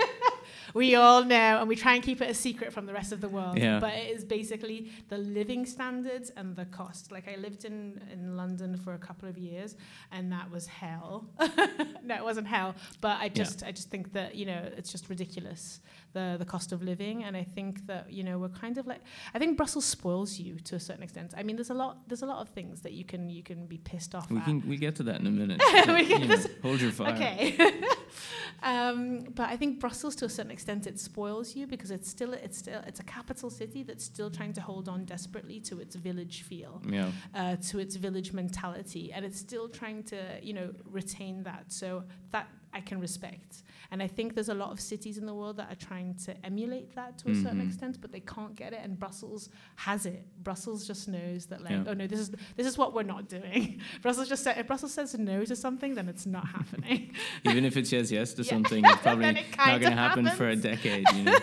we 0.75 0.97
all 0.97 1.25
know, 1.25 1.61
and 1.61 1.69
we 1.69 1.77
try 1.77 1.95
and 1.95 2.03
keep 2.03 2.21
it 2.21 2.29
a 2.29 2.35
secret 2.35 2.73
from 2.73 2.87
the 2.87 2.93
rest 2.93 3.13
of 3.13 3.21
the 3.21 3.29
world. 3.29 3.57
Yeah. 3.57 3.79
But 3.79 3.95
it 3.95 4.17
is 4.17 4.25
basically 4.25 4.91
the 5.09 5.19
living 5.19 5.65
standards 5.67 6.31
and 6.37 6.57
the 6.57 6.65
cost. 6.67 7.13
Like 7.13 7.29
I 7.29 7.37
lived 7.37 7.65
in, 7.65 8.03
in 8.13 8.37
London 8.37 8.77
for 8.77 8.95
a 8.95 8.99
couple 8.99 9.29
of 9.29 9.39
years, 9.39 9.77
and 10.11 10.33
that 10.33 10.51
was 10.51 10.67
hell. 10.67 11.27
no, 12.05 12.15
it 12.17 12.25
wasn't 12.25 12.47
hell, 12.47 12.75
but 13.01 13.19
I 13.21 13.29
just 13.29 13.63
I 13.63 13.73
just 13.73 13.91
think 13.91 14.13
that 14.13 14.35
you 14.35 14.47
know 14.47 14.61
it's 14.77 14.91
just 14.93 15.09
ridiculous 15.09 15.81
the 16.13 16.37
the 16.39 16.45
cost 16.45 16.73
of 16.73 16.83
living, 16.83 17.25
and 17.25 17.37
I 17.37 17.43
think 17.43 17.87
that 17.87 18.13
you 18.13 18.23
know 18.25 18.39
we're 18.39 18.49
kind 18.65 18.79
of 18.79 18.87
like 18.87 19.01
I 19.35 19.39
think 19.39 19.57
Brussels 19.57 19.85
spoils 19.85 20.39
you 20.39 20.59
to 20.61 20.77
a 20.77 20.81
certain 20.81 21.03
extent. 21.03 21.35
I 21.37 21.43
mean, 21.43 21.57
there's 21.57 21.71
a 21.71 21.75
lot 21.75 21.99
there's 22.09 22.23
a 22.23 22.27
lot 22.27 22.41
of 22.41 22.49
things 22.51 22.81
that 22.83 22.93
you 22.93 23.05
can 23.05 23.29
you 23.31 23.43
can 23.43 23.67
be 23.67 23.79
pissed 23.79 24.15
off 24.15 24.31
we 24.31 24.39
at. 24.39 24.45
can 24.45 24.69
we 24.69 24.77
get 24.77 24.95
to 24.97 25.03
that 25.05 25.21
in 25.21 25.27
a 25.27 25.31
minute. 25.43 25.61
You 25.73 26.27
know, 26.29 26.37
hold 26.63 26.81
your 26.81 26.93
fire. 26.93 27.15
Okay. 27.15 27.57
um, 28.63 29.25
but 29.35 29.49
I 29.51 29.57
think 29.57 29.81
Brussels, 29.81 30.15
to 30.17 30.25
a 30.25 30.29
certain 30.29 30.51
extent, 30.51 30.87
it 30.87 30.99
spoils 30.99 31.55
you 31.57 31.67
because 31.67 31.91
it's 31.91 32.09
still 32.09 32.33
it's 32.33 32.59
still 32.59 32.81
it's 32.87 33.01
a 33.01 33.05
capital 33.05 33.51
city 33.51 33.83
that's 33.83 34.05
still 34.05 34.31
trying 34.31 34.53
to 34.55 34.61
hold 34.61 34.89
on 34.89 35.05
desperately 35.05 35.61
to 35.61 35.81
its 35.81 35.97
village 35.97 36.43
feel, 36.43 36.81
Yeah. 36.89 37.11
uh, 37.35 37.57
to 37.69 37.79
its 37.79 37.97
village 37.97 38.33
mentality, 38.33 39.13
and 39.13 39.25
it's 39.25 39.39
still 39.39 39.69
trying 39.69 40.03
to 40.05 40.19
you 40.43 40.53
know 40.55 40.71
retain 40.91 41.43
that. 41.45 41.73
So 41.73 41.94
that 42.33 42.49
I 42.73 42.81
can 42.81 42.99
respect, 43.01 43.63
and 43.93 44.03
I 44.03 44.09
think 44.09 44.35
there's 44.35 44.49
a 44.49 44.55
lot 44.55 44.71
of 44.73 44.81
cities 44.81 45.17
in 45.17 45.27
the 45.27 45.35
world 45.35 45.57
that 45.59 45.71
are 45.71 45.77
trying 45.89 46.15
to 46.25 46.35
emulate 46.45 46.93
that 46.97 47.19
to 47.19 47.31
a 47.31 47.35
certain 47.37 47.61
Mhm. 47.61 47.67
extent, 47.69 48.01
but 48.01 48.11
they 48.11 48.19
can't 48.35 48.57
get 48.57 48.73
it. 48.73 48.81
And 48.83 48.99
Brussels 48.99 49.49
has 49.77 50.07
it. 50.07 50.27
Brussels 50.43 50.85
just 50.85 51.07
knows 51.07 51.47
that 51.51 51.63
like, 51.63 51.71
Yeah. 51.71 51.85
oh 51.87 51.95
no, 51.95 52.07
this 52.09 52.19
is 52.19 52.31
this 52.57 52.67
is 52.67 52.77
what 52.77 52.93
we're 52.95 53.05
not 53.17 53.29
doing. 53.29 53.81
Brussels 54.03 54.29
just 54.29 54.43
said 54.43 54.59
if 54.59 54.67
Brussels 54.67 54.93
says 54.93 55.15
no 55.17 55.45
to 55.45 55.55
something, 55.55 55.95
then 55.95 56.09
it's 56.09 56.27
not 56.27 56.47
happening. 56.49 57.13
Even 57.45 57.65
if 57.65 57.77
it 57.77 57.87
says 57.87 58.11
yes 58.11 58.35
to 58.35 58.43
Yeah. 58.43 58.51
something, 58.55 58.83
it's 58.91 59.03
probably 59.03 59.27
it 59.29 59.47
not 59.57 59.81
going 59.81 59.93
to 59.93 60.03
happen 60.07 60.27
for 60.31 60.49
a 60.49 60.57
decade. 60.57 61.05
You 61.15 61.25
know. 61.25 61.39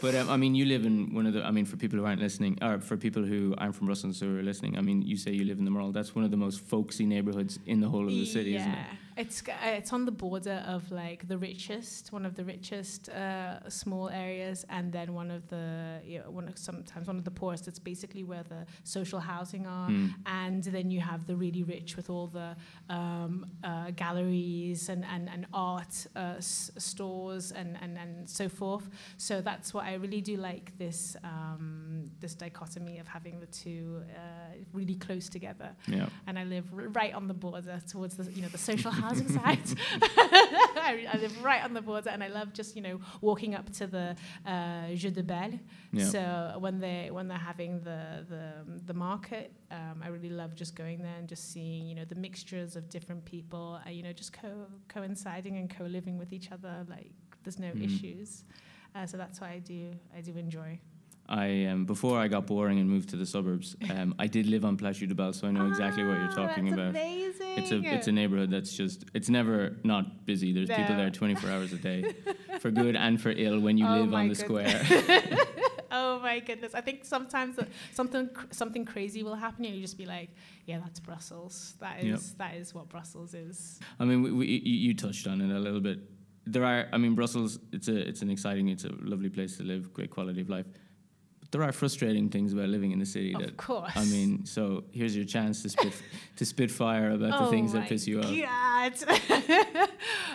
But 0.00 0.14
um, 0.14 0.30
I 0.30 0.36
mean, 0.38 0.54
you 0.54 0.64
live 0.64 0.86
in 0.86 1.12
one 1.12 1.26
of 1.26 1.34
the. 1.34 1.44
I 1.44 1.50
mean, 1.50 1.66
for 1.66 1.76
people 1.76 1.98
who 1.98 2.06
aren't 2.06 2.22
listening, 2.22 2.56
or 2.62 2.78
for 2.80 2.96
people 2.96 3.22
who 3.22 3.54
aren't 3.58 3.74
from 3.74 3.86
Brussels 3.86 4.18
who 4.20 4.38
are 4.38 4.42
listening, 4.42 4.78
I 4.78 4.80
mean, 4.80 5.02
you 5.02 5.16
say 5.18 5.30
you 5.32 5.44
live 5.44 5.58
in 5.58 5.64
the 5.66 5.70
Marolles. 5.70 5.92
That's 5.92 6.14
one 6.14 6.24
of 6.24 6.30
the 6.30 6.38
most 6.38 6.60
folksy 6.60 7.04
neighborhoods 7.04 7.58
in 7.66 7.80
the 7.80 7.88
whole 7.88 8.06
of 8.06 8.12
the 8.14 8.24
city, 8.24 8.52
yeah. 8.52 8.60
isn't 8.60 8.72
it? 8.72 8.86
It's 9.22 9.42
uh, 9.48 9.76
it's 9.78 9.92
on 9.92 10.02
the 10.10 10.12
border 10.24 10.58
of 10.74 10.82
like 10.90 11.20
the 11.32 11.36
richest, 11.36 12.02
one 12.12 12.24
of 12.28 12.34
the 12.38 12.44
richest 12.54 13.08
uh, 13.10 13.68
small 13.68 14.08
areas, 14.08 14.64
and 14.76 14.92
then 14.92 15.08
one 15.22 15.30
of 15.30 15.42
the 15.48 16.00
you 16.10 16.18
know, 16.20 16.30
one 16.38 16.48
of 16.48 16.56
sometimes 16.56 17.06
one 17.06 17.18
of 17.18 17.24
the 17.24 17.30
poorest. 17.40 17.68
It's 17.68 17.78
basically 17.92 18.24
where 18.24 18.44
the 18.54 18.62
social 18.84 19.20
housing 19.20 19.66
are, 19.66 19.88
Hmm. 19.90 20.06
and 20.26 20.62
then 20.76 20.90
you 20.90 21.00
have 21.00 21.26
the 21.26 21.36
really 21.44 21.62
rich 21.74 21.96
with 21.98 22.08
all 22.14 22.28
the 22.28 22.56
um, 22.88 23.46
uh, 23.62 23.90
galleries 24.04 24.88
and 24.88 25.04
and, 25.14 25.28
and 25.28 25.46
art 25.52 25.94
uh, 26.16 26.34
s- 26.38 26.70
stores 26.78 27.52
and, 27.52 27.76
and 27.82 27.98
and 27.98 28.28
so 28.28 28.48
forth. 28.48 28.88
So 29.18 29.40
that's 29.42 29.74
what 29.74 29.84
I 29.84 29.94
really 29.94 30.22
do 30.22 30.36
like 30.36 30.66
this 30.78 31.16
um, 31.24 32.10
this 32.20 32.34
dichotomy 32.34 32.98
of 33.00 33.06
having 33.08 33.38
the 33.40 33.46
two 33.46 34.02
uh, 34.16 34.54
really 34.72 34.94
close 34.94 35.28
together 35.28 35.70
Yeah. 35.86 36.08
and 36.26 36.38
I 36.38 36.44
live 36.44 36.64
r- 36.72 36.88
right 37.00 37.12
on 37.14 37.28
the 37.28 37.34
border 37.34 37.80
towards 37.92 38.14
the 38.16 38.24
you 38.32 38.42
know 38.42 38.48
the 38.48 38.58
social 38.72 38.90
housing 38.90 39.09
side. 39.28 39.58
I, 40.02 41.06
I 41.12 41.16
live 41.18 41.42
right 41.42 41.62
on 41.64 41.74
the 41.74 41.82
border, 41.82 42.10
and 42.10 42.22
I 42.22 42.28
love 42.28 42.52
just 42.52 42.76
you 42.76 42.82
know 42.82 43.00
walking 43.20 43.54
up 43.54 43.70
to 43.74 43.86
the 43.86 44.16
uh, 44.46 44.94
Jeu 44.94 45.10
de 45.10 45.22
Balle. 45.22 45.58
Yeah. 45.92 46.04
So 46.04 46.56
when 46.58 46.80
they 46.80 47.10
when 47.10 47.28
they're 47.28 47.38
having 47.38 47.80
the 47.80 48.24
the, 48.28 48.52
the 48.86 48.94
market, 48.94 49.52
um, 49.70 50.02
I 50.02 50.08
really 50.08 50.30
love 50.30 50.54
just 50.54 50.74
going 50.76 51.02
there 51.02 51.16
and 51.18 51.28
just 51.28 51.52
seeing 51.52 51.86
you 51.86 51.94
know 51.94 52.04
the 52.04 52.14
mixtures 52.14 52.76
of 52.76 52.88
different 52.88 53.24
people, 53.24 53.80
uh, 53.86 53.90
you 53.90 54.02
know 54.02 54.12
just 54.12 54.32
co 54.32 54.66
coinciding 54.88 55.56
and 55.58 55.68
co 55.74 55.84
living 55.84 56.18
with 56.18 56.32
each 56.32 56.52
other. 56.52 56.86
Like 56.88 57.12
there's 57.44 57.58
no 57.58 57.72
Mhm. 57.72 57.84
issues. 57.84 58.44
Uh, 58.94 59.06
so 59.06 59.16
that's 59.16 59.40
what 59.40 59.50
I 59.50 59.60
do. 59.60 59.92
I 60.16 60.20
do 60.20 60.36
enjoy. 60.36 60.78
I 61.30 61.66
um, 61.66 61.84
before 61.84 62.18
I 62.18 62.26
got 62.28 62.46
boring 62.46 62.78
and 62.80 62.90
moved 62.90 63.08
to 63.10 63.16
the 63.16 63.24
suburbs, 63.26 63.76
um, 63.90 64.14
I 64.18 64.26
did 64.26 64.46
live 64.46 64.64
on 64.64 64.76
Place 64.76 64.98
de 64.98 65.14
Balle, 65.14 65.32
so 65.32 65.46
I 65.46 65.52
know 65.52 65.66
exactly 65.68 66.02
what 66.04 66.18
you're 66.18 66.28
Ah, 66.32 66.46
talking 66.46 66.72
about. 66.72 66.90
Amazing. 66.90 67.46
It's 67.58 67.70
a 67.70 67.78
it's 67.94 68.08
a 68.08 68.12
neighborhood 68.12 68.50
that's 68.50 68.72
just 68.76 69.04
it's 69.14 69.28
never 69.28 69.76
not 69.84 70.26
busy. 70.26 70.52
There's 70.52 70.68
people 70.68 70.96
there 70.96 71.10
24 71.10 71.50
hours 71.50 71.72
a 71.72 71.76
day, 71.76 72.14
for 72.60 72.70
good 72.70 72.96
and 72.96 73.20
for 73.20 73.30
ill. 73.30 73.60
When 73.60 73.78
you 73.78 73.86
Oh 73.90 73.92
live 74.00 74.12
on 74.14 74.28
the 74.28 74.34
goodness. 74.34 74.88
square, 74.88 75.38
oh 75.92 76.18
my 76.20 76.40
goodness! 76.40 76.74
I 76.74 76.80
think 76.80 77.04
sometimes 77.04 77.58
something 77.92 78.28
something 78.50 78.84
crazy 78.84 79.22
will 79.22 79.34
happen, 79.36 79.64
and 79.64 79.74
you 79.74 79.80
just 79.82 79.98
be 79.98 80.06
like, 80.06 80.30
"Yeah, 80.66 80.78
that's 80.80 81.00
Brussels. 81.00 81.74
That 81.80 82.00
is 82.02 82.06
Yep. 82.06 82.20
that 82.38 82.54
is 82.56 82.74
what 82.74 82.88
Brussels 82.88 83.34
is." 83.34 83.78
I 84.00 84.04
mean, 84.04 84.22
we, 84.22 84.32
we, 84.32 84.46
you, 84.46 84.88
you 84.88 84.94
touched 84.94 85.26
on 85.26 85.40
it 85.40 85.54
a 85.54 85.58
little 85.60 85.80
bit. 85.80 85.98
There 86.46 86.64
are, 86.64 86.86
I 86.92 86.98
mean, 86.98 87.14
Brussels. 87.14 87.58
It's 87.72 87.88
a 87.88 87.96
it's 88.08 88.22
an 88.22 88.30
exciting, 88.30 88.68
it's 88.68 88.84
a 88.84 88.90
lovely 89.00 89.28
place 89.28 89.56
to 89.58 89.62
live, 89.62 89.92
great 89.92 90.10
quality 90.10 90.40
of 90.40 90.48
life. 90.48 90.66
There 91.52 91.62
are 91.64 91.72
frustrating 91.72 92.28
things 92.28 92.52
about 92.52 92.68
living 92.68 92.92
in 92.92 92.98
the 93.00 93.06
city. 93.06 93.34
Of 93.34 93.40
that 93.42 93.56
course. 93.56 93.90
I 93.96 94.04
mean, 94.04 94.44
so 94.46 94.84
here's 94.92 95.16
your 95.16 95.24
chance 95.24 95.62
to 95.62 95.68
spit 95.68 95.92
to 96.36 96.44
spit 96.46 96.70
fire 96.70 97.10
about 97.10 97.38
the 97.40 97.46
Oh 97.46 97.50
things 97.50 97.72
that 97.72 97.88
piss 97.88 98.06
you 98.06 98.20
off. 98.20 98.30
God. 98.32 99.88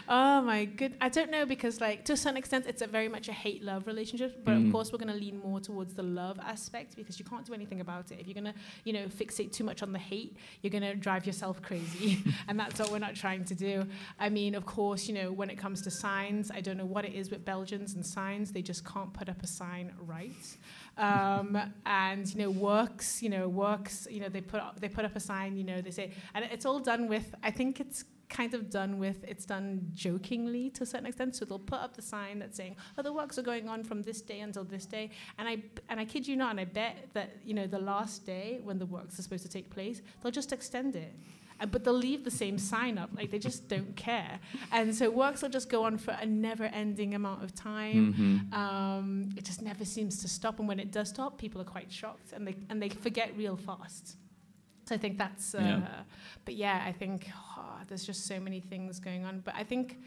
oh 0.10 0.42
my 0.42 0.66
good. 0.66 0.96
I 1.02 1.10
don't 1.10 1.32
know 1.32 1.46
because 1.46 1.80
like 1.82 2.06
to 2.06 2.14
a 2.14 2.18
certain 2.18 2.38
extent 2.38 2.66
it's 2.68 2.82
a 2.82 2.88
very 2.88 3.08
much 3.08 3.28
a 3.30 3.32
hate 3.34 3.64
love 3.64 3.88
relationship, 3.88 4.44
but 4.44 4.56
Mm. 4.56 4.68
of 4.68 4.72
course 4.72 4.92
we're 4.92 5.00
going 5.00 5.14
to 5.14 5.20
lean 5.20 5.40
more 5.40 5.60
towards 5.60 5.94
the 5.94 6.04
love 6.04 6.40
aspect 6.40 6.96
because 6.96 7.18
you 7.20 7.26
can't 7.26 7.46
do 7.46 7.54
anything 7.54 7.82
about 7.82 8.12
it. 8.12 8.20
If 8.20 8.28
you're 8.28 8.34
going 8.42 8.54
to, 8.54 8.60
you 8.84 8.94
know, 8.94 9.06
fixate 9.08 9.52
too 9.52 9.64
much 9.64 9.82
on 9.84 9.92
the 9.92 10.00
hate, 10.00 10.38
you're 10.62 10.72
going 10.72 10.84
to 10.84 10.96
drive 10.96 11.26
yourself 11.26 11.62
crazy, 11.62 12.24
and 12.48 12.60
that's 12.60 12.80
what 12.80 12.92
we're 12.92 13.00
not 13.00 13.16
trying 13.16 13.44
to 13.46 13.56
do. 13.56 13.86
I 14.20 14.30
mean, 14.30 14.56
of 14.56 14.66
course, 14.66 15.08
you 15.08 15.14
know, 15.14 15.32
when 15.32 15.50
it 15.50 15.58
comes 15.58 15.82
to 15.84 15.92
signs, 15.92 16.52
I 16.52 16.62
don't 16.62 16.78
know 16.78 16.86
what 16.86 17.04
it 17.06 17.14
is 17.14 17.30
with 17.32 17.44
Belgians 17.46 17.94
and 17.96 18.06
signs. 18.06 18.52
They 18.52 18.62
just 18.62 18.86
can't 18.86 19.14
put 19.14 19.28
up 19.30 19.42
a 19.44 19.48
sign 19.48 19.92
right. 20.00 20.32
Um, 20.98 21.58
and 21.86 22.34
you 22.34 22.42
know, 22.42 22.50
works, 22.50 23.22
you 23.22 23.30
know, 23.30 23.48
works, 23.50 24.08
you 24.10 24.22
know, 24.22 24.30
they 24.30 24.42
put 24.42 24.62
up, 24.62 24.80
they 24.80 24.88
put 24.88 25.04
up 25.04 25.16
a 25.16 25.20
sign, 25.20 25.58
you 25.58 25.64
know, 25.64 25.82
they 25.82 25.92
say, 25.92 26.12
and 26.34 26.46
it's 26.46 26.66
all 26.66 26.80
done 26.80 27.08
with. 27.08 27.36
I 27.44 27.52
think 27.52 27.80
it's 27.80 28.06
kind 28.30 28.54
of 28.54 28.70
done 28.70 28.98
with. 28.98 29.24
It's 29.24 29.46
done 29.46 29.92
jokingly 29.94 30.70
to 30.72 30.84
a 30.84 30.86
certain 30.86 31.06
extent. 31.06 31.36
So 31.36 31.46
they'll 31.46 31.60
put 31.60 31.80
up 31.80 31.96
the 31.96 32.02
sign 32.02 32.40
that's 32.40 32.58
saying, 32.58 32.76
"Oh, 32.98 33.02
the 33.02 33.14
works 33.14 33.38
are 33.38 33.42
going 33.42 33.70
on 33.70 33.84
from 33.84 34.02
this 34.02 34.22
day 34.22 34.40
until 34.40 34.64
this 34.64 34.86
day," 34.86 35.12
and 35.38 35.48
I 35.48 35.64
and 35.90 36.00
I 36.00 36.06
kid 36.06 36.28
you 36.28 36.36
not, 36.36 36.52
and 36.52 36.60
I 36.60 36.66
bet 36.66 37.10
that 37.14 37.38
you 37.44 37.54
know 37.54 37.68
the 37.68 37.80
last 37.80 38.26
day 38.26 38.60
when 38.64 38.78
the 38.80 38.86
works 38.86 39.20
are 39.20 39.22
supposed 39.22 39.44
to 39.44 39.50
take 39.50 39.70
place, 39.70 40.02
they'll 40.22 40.32
just 40.32 40.52
extend 40.52 40.96
it. 40.96 41.14
But 41.72 41.84
they'll 41.84 41.94
leave 41.94 42.24
the 42.24 42.32
same 42.32 42.58
sign 42.58 42.98
up, 42.98 43.10
like 43.16 43.32
they 43.32 43.40
just 43.40 43.68
don't 43.68 43.96
care. 43.96 44.40
And 44.72 44.94
so 44.94 45.10
works 45.10 45.42
will 45.42 45.50
just 45.50 45.70
go 45.70 45.84
on 45.86 45.98
for 45.98 46.12
a 46.12 46.26
never-ending 46.26 47.14
amount 47.16 47.44
of 47.44 47.56
time. 47.56 48.14
Mhm. 48.14 48.54
Um, 48.54 49.30
it 49.38 49.46
just 49.46 49.62
never 49.62 49.86
seems 49.86 50.18
to 50.22 50.28
stop, 50.28 50.60
and 50.60 50.68
when 50.68 50.80
it 50.80 50.92
does 50.92 51.10
stop, 51.10 51.38
people 51.38 51.62
are 51.62 51.66
quite 51.78 51.92
shocked, 51.92 52.34
and 52.34 52.46
they 52.48 52.56
and 52.70 52.82
they 52.82 52.90
forget 52.90 53.36
real 53.38 53.56
fast. 53.58 54.18
So 54.88 54.96
I 54.96 54.98
think 54.98 55.18
that's. 55.18 55.56
Uh, 55.56 55.60
Yeah. 55.62 56.04
But 56.46 56.56
yeah, 56.56 56.84
I 56.86 56.92
think 56.92 57.30
oh, 57.58 57.80
there's 57.88 58.06
just 58.06 58.26
so 58.28 58.40
many 58.40 58.60
things 58.60 59.00
going 59.00 59.24
on. 59.26 59.40
But 59.40 59.56
I 59.56 59.64
think 59.64 60.00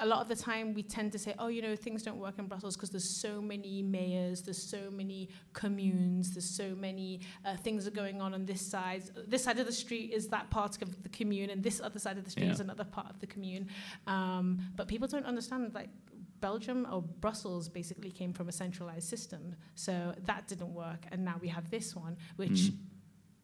a 0.00 0.06
lot 0.06 0.20
of 0.20 0.28
the 0.28 0.34
time 0.36 0.74
we 0.74 0.82
tend 0.82 1.12
to 1.12 1.18
say, 1.18 1.34
oh, 1.38 1.46
you 1.46 1.62
know, 1.62 1.76
things 1.76 2.02
don't 2.02 2.18
work 2.18 2.38
in 2.38 2.46
Brussels 2.46 2.74
because 2.76 2.90
there's 2.90 3.08
so 3.08 3.40
many 3.40 3.80
mayors, 3.82 4.42
there's 4.42 4.60
so 4.62 4.90
many 4.90 5.28
communes, 5.52 6.32
there's 6.34 6.48
so 6.50 6.74
many 6.74 7.20
uh, 7.44 7.56
things 7.58 7.86
are 7.86 7.92
going 7.92 8.20
on 8.20 8.34
on 8.34 8.44
this 8.44 8.60
side. 8.60 9.02
This 9.28 9.44
side 9.44 9.58
of 9.60 9.66
the 9.66 9.72
street 9.72 10.12
is 10.12 10.26
that 10.28 10.50
part 10.50 10.80
of 10.82 11.02
the 11.04 11.08
commune, 11.08 11.50
and 11.50 11.62
this 11.62 11.80
other 11.80 11.98
side 12.00 12.18
of 12.18 12.24
the 12.24 12.30
street 12.30 12.46
Yeah. 12.46 12.52
is 12.52 12.60
another 12.60 12.84
part 12.84 13.08
of 13.08 13.20
the 13.20 13.26
commune. 13.26 13.68
Um, 14.06 14.58
but 14.76 14.88
people 14.88 15.08
don't 15.08 15.26
understand 15.26 15.74
like. 15.74 15.90
Belgium 16.40 16.86
or 16.92 17.00
Brussels 17.00 17.70
basically 17.70 18.10
came 18.10 18.34
from 18.34 18.50
a 18.50 18.52
centralized 18.52 19.08
system, 19.08 19.56
so 19.76 20.12
that 20.26 20.46
didn't 20.46 20.74
work, 20.74 21.06
and 21.10 21.24
now 21.24 21.36
we 21.40 21.48
have 21.48 21.70
this 21.70 21.96
one, 21.96 22.18
which 22.36 22.50
Mm. 22.50 22.76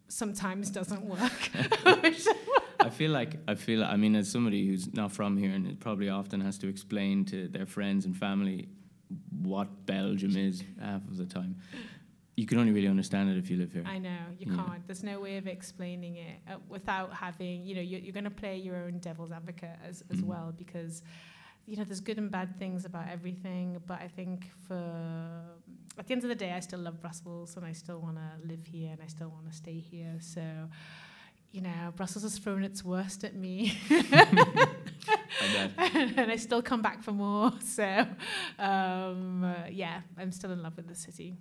sometimes 0.08 0.68
doesn't 0.70 1.02
work. 1.06 1.50
I 2.82 2.90
feel 2.90 3.10
like 3.10 3.36
I 3.48 3.54
feel. 3.54 3.84
I 3.84 3.96
mean, 3.96 4.16
as 4.16 4.30
somebody 4.30 4.66
who's 4.66 4.92
not 4.94 5.12
from 5.12 5.36
here 5.36 5.50
and 5.52 5.78
probably 5.80 6.08
often 6.08 6.40
has 6.40 6.58
to 6.58 6.68
explain 6.68 7.24
to 7.26 7.48
their 7.48 7.66
friends 7.66 8.04
and 8.06 8.16
family 8.16 8.68
what 9.42 9.86
Belgium 9.86 10.36
is 10.36 10.62
half 10.80 11.02
of 11.08 11.16
the 11.16 11.26
time. 11.26 11.56
You 12.36 12.46
can 12.46 12.58
only 12.58 12.72
really 12.72 12.88
understand 12.88 13.28
it 13.30 13.36
if 13.36 13.50
you 13.50 13.56
live 13.58 13.72
here. 13.72 13.84
I 13.86 13.98
know 13.98 14.18
you 14.38 14.46
Yeah. 14.50 14.56
can't. 14.64 14.86
There's 14.86 15.02
no 15.02 15.20
way 15.20 15.36
of 15.36 15.46
explaining 15.46 16.16
it 16.16 16.38
uh, 16.48 16.56
without 16.68 17.12
having, 17.12 17.66
you 17.66 17.74
know, 17.74 17.82
you're, 17.82 18.00
you're 18.00 18.12
going 18.14 18.24
to 18.24 18.30
play 18.30 18.56
your 18.56 18.76
own 18.76 18.98
devil's 18.98 19.30
advocate 19.32 19.78
as, 19.84 20.02
as 20.10 20.20
Mhm. 20.20 20.24
well 20.26 20.54
because, 20.56 21.02
you 21.66 21.76
know, 21.76 21.84
there's 21.84 22.00
good 22.00 22.16
and 22.18 22.30
bad 22.30 22.56
things 22.58 22.84
about 22.86 23.08
everything. 23.08 23.78
But 23.86 24.00
I 24.00 24.08
think 24.08 24.48
for 24.66 24.80
at 25.98 26.06
the 26.06 26.12
end 26.14 26.22
of 26.22 26.28
the 26.30 26.34
day, 26.46 26.52
I 26.52 26.60
still 26.60 26.80
love 26.80 27.00
Brussels 27.00 27.56
and 27.56 27.66
I 27.66 27.72
still 27.72 28.00
want 28.00 28.16
to 28.16 28.30
live 28.46 28.64
here 28.64 28.92
and 28.92 29.02
I 29.02 29.06
still 29.08 29.28
want 29.28 29.46
to 29.50 29.52
stay 29.52 29.78
here. 29.78 30.16
So, 30.20 30.42
you 31.52 31.60
know, 31.60 31.92
Brussels 31.96 32.22
has 32.22 32.38
thrown 32.38 32.62
its 32.62 32.84
worst 32.84 33.24
at 33.24 33.34
me. 33.34 33.78
and 35.78 36.30
I 36.30 36.36
still 36.36 36.62
come 36.62 36.82
back 36.82 37.02
for 37.02 37.12
more. 37.12 37.52
So, 37.60 38.06
um, 38.58 39.44
uh, 39.44 39.68
yeah, 39.70 40.00
I'm 40.18 40.32
still 40.32 40.50
in 40.50 40.62
love 40.62 40.76
with 40.76 40.88
the 40.88 40.94
city. 40.94 41.36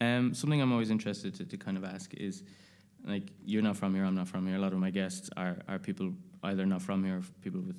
Um, 0.00 0.34
something 0.34 0.60
I'm 0.60 0.72
always 0.72 0.90
interested 0.90 1.34
to, 1.36 1.44
to 1.44 1.56
kind 1.56 1.76
of 1.76 1.84
ask 1.84 2.12
is 2.14 2.42
like, 3.06 3.24
you're 3.44 3.62
not 3.62 3.76
from 3.76 3.94
here, 3.94 4.04
I'm 4.04 4.14
not 4.14 4.28
from 4.28 4.46
here. 4.46 4.56
A 4.56 4.58
lot 4.58 4.72
of 4.72 4.78
my 4.78 4.90
guests 4.90 5.30
are, 5.36 5.56
are 5.68 5.78
people 5.78 6.12
either 6.44 6.66
not 6.66 6.82
from 6.82 7.04
here 7.04 7.16
or 7.16 7.22
people 7.42 7.60
with 7.60 7.76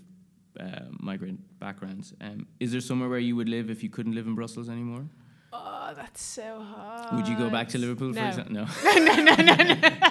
uh, 0.59 0.85
migrant 0.99 1.39
backgrounds. 1.59 2.13
Um, 2.21 2.47
is 2.59 2.71
there 2.71 2.81
somewhere 2.81 3.09
where 3.09 3.19
you 3.19 3.35
would 3.35 3.49
live 3.49 3.69
if 3.69 3.83
you 3.83 3.89
couldn't 3.89 4.13
live 4.13 4.27
in 4.27 4.35
Brussels 4.35 4.67
anymore? 4.67 5.05
Oh, 5.53 5.93
that's 5.95 6.21
so 6.21 6.61
hard. 6.61 7.15
Would 7.15 7.27
you 7.27 7.37
go 7.37 7.49
back 7.49 7.69
to 7.69 7.77
Liverpool, 7.77 8.09
no. 8.09 8.21
for 8.21 8.27
example? 8.27 8.53
No. 8.53 8.67
no, 8.95 9.15
no, 9.15 9.35
no, 9.35 9.55
no. 9.55 10.10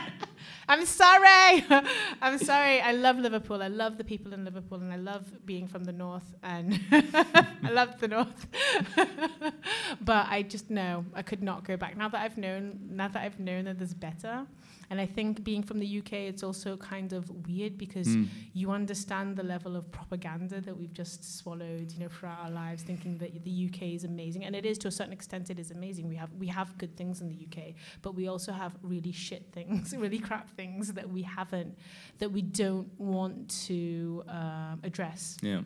I'm 0.70 0.86
sorry. 0.86 1.64
I'm 2.22 2.38
sorry. 2.38 2.80
I 2.80 2.92
love 2.92 3.18
Liverpool. 3.18 3.60
I 3.60 3.66
love 3.66 3.98
the 3.98 4.04
people 4.04 4.32
in 4.32 4.44
Liverpool, 4.44 4.78
and 4.78 4.92
I 4.92 4.96
love 4.98 5.44
being 5.44 5.66
from 5.66 5.82
the 5.82 5.90
north. 5.92 6.32
And 6.44 6.78
I 6.92 7.70
love 7.72 7.98
the 7.98 8.06
north. 8.06 8.46
but 10.00 10.26
I 10.28 10.42
just 10.42 10.70
know 10.70 11.04
I 11.12 11.22
could 11.22 11.42
not 11.42 11.64
go 11.64 11.76
back 11.76 11.96
now 11.96 12.08
that 12.10 12.22
I've 12.22 12.38
known. 12.38 12.78
Now 12.88 13.08
that 13.08 13.20
I've 13.20 13.40
known 13.40 13.64
that 13.64 13.78
there's 13.78 13.94
better. 13.94 14.46
And 14.90 15.00
I 15.00 15.06
think 15.06 15.44
being 15.44 15.62
from 15.62 15.78
the 15.78 15.98
UK, 15.98 16.12
it's 16.14 16.42
also 16.42 16.76
kind 16.76 17.12
of 17.12 17.30
weird 17.46 17.78
because 17.78 18.08
mm. 18.08 18.26
you 18.52 18.72
understand 18.72 19.36
the 19.36 19.44
level 19.44 19.76
of 19.76 19.90
propaganda 19.92 20.60
that 20.60 20.76
we've 20.76 20.92
just 20.92 21.38
swallowed, 21.38 21.92
you 21.92 22.00
know, 22.00 22.08
throughout 22.08 22.40
our 22.40 22.50
lives, 22.50 22.82
thinking 22.82 23.16
that 23.18 23.44
the 23.44 23.70
UK 23.70 23.82
is 23.94 24.02
amazing, 24.02 24.44
and 24.44 24.56
it 24.56 24.66
is 24.66 24.76
to 24.78 24.88
a 24.88 24.90
certain 24.90 25.12
extent. 25.12 25.48
It 25.48 25.60
is 25.60 25.70
amazing. 25.70 26.08
We 26.08 26.16
have 26.16 26.32
we 26.34 26.48
have 26.48 26.76
good 26.76 26.96
things 26.96 27.20
in 27.20 27.28
the 27.28 27.46
UK, 27.46 27.74
but 28.02 28.16
we 28.16 28.26
also 28.26 28.50
have 28.50 28.76
really 28.82 29.12
shit 29.12 29.46
things, 29.52 29.94
really 30.04 30.18
crap 30.18 30.50
things 30.50 30.92
that 30.94 31.08
we 31.08 31.22
haven't, 31.22 31.78
that 32.18 32.32
we 32.32 32.42
don't 32.42 32.90
want 32.98 33.48
to 33.66 34.24
um, 34.26 34.80
address. 34.82 35.36
Yeah. 35.40 35.60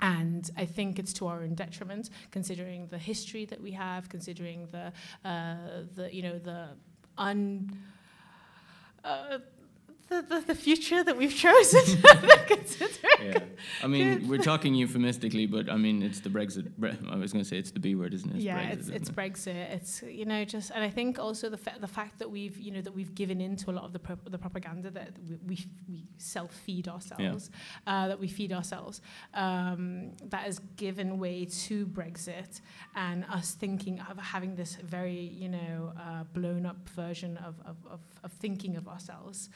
And 0.00 0.50
I 0.56 0.64
think 0.64 0.98
it's 0.98 1.12
to 1.14 1.26
our 1.26 1.42
own 1.42 1.54
detriment, 1.54 2.10
considering 2.30 2.88
the 2.88 2.98
history 2.98 3.44
that 3.44 3.60
we 3.60 3.72
have, 3.72 4.08
considering 4.08 4.68
the, 4.72 4.92
uh, 5.28 5.56
the 5.94 6.12
you 6.12 6.22
know, 6.22 6.38
the 6.38 6.70
un 7.16 7.70
uh, 9.04 9.38
the, 10.08 10.22
the, 10.22 10.40
the, 10.48 10.54
future 10.54 11.02
that 11.02 11.16
we've 11.16 11.34
chosen. 11.34 12.02
yeah. 13.22 13.38
I 13.82 13.86
mean, 13.86 14.28
we're 14.28 14.42
talking 14.42 14.74
euphemistically, 14.74 15.46
but 15.46 15.70
I 15.70 15.76
mean, 15.76 16.02
it's 16.02 16.20
the 16.20 16.28
Brexit. 16.28 16.70
I 17.10 17.16
was 17.16 17.32
going 17.32 17.42
to 17.42 17.48
say 17.48 17.58
it's 17.58 17.70
the 17.70 17.80
B 17.80 17.94
word, 17.94 18.12
isn't 18.12 18.30
it? 18.30 18.36
It's 18.36 18.44
yeah, 18.44 18.58
Brexit, 18.58 18.72
it's, 18.72 18.88
it's 18.88 19.08
it? 19.08 19.16
Brexit. 19.16 19.72
It's 19.72 20.02
you 20.02 20.24
know 20.24 20.44
just, 20.44 20.70
and 20.70 20.84
I 20.84 20.90
think 20.90 21.18
also 21.18 21.48
the 21.48 21.56
fa- 21.56 21.76
the 21.80 21.88
fact 21.88 22.18
that 22.18 22.30
we've 22.30 22.58
you 22.58 22.70
know 22.70 22.80
that 22.82 22.94
we've 22.94 23.14
given 23.14 23.40
into 23.40 23.70
a 23.70 23.72
lot 23.72 23.84
of 23.84 23.92
the 23.92 23.98
pro- 23.98 24.18
the 24.24 24.38
propaganda 24.38 24.90
that 24.90 25.12
we 25.28 25.38
we, 25.46 25.58
we 25.88 26.04
self 26.18 26.52
feed 26.52 26.88
ourselves, 26.88 27.50
yeah. 27.86 28.04
uh, 28.04 28.08
that 28.08 28.20
we 28.20 28.28
feed 28.28 28.52
ourselves, 28.52 29.00
um, 29.32 30.12
that 30.24 30.42
has 30.42 30.58
given 30.76 31.18
way 31.18 31.46
to 31.46 31.86
Brexit 31.86 32.60
and 32.94 33.24
us 33.30 33.52
thinking 33.52 34.00
of 34.00 34.18
having 34.18 34.54
this 34.54 34.76
very 34.76 35.18
you 35.18 35.48
know 35.48 35.92
uh, 35.98 36.24
blown 36.32 36.66
up 36.66 36.88
version 36.90 37.36
of, 37.38 37.54
of, 37.64 37.76
of, 37.90 38.00
of 38.22 38.32
thinking 38.32 38.76
of 38.76 38.88
ourselves. 38.88 39.48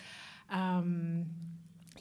Um, 0.51 1.27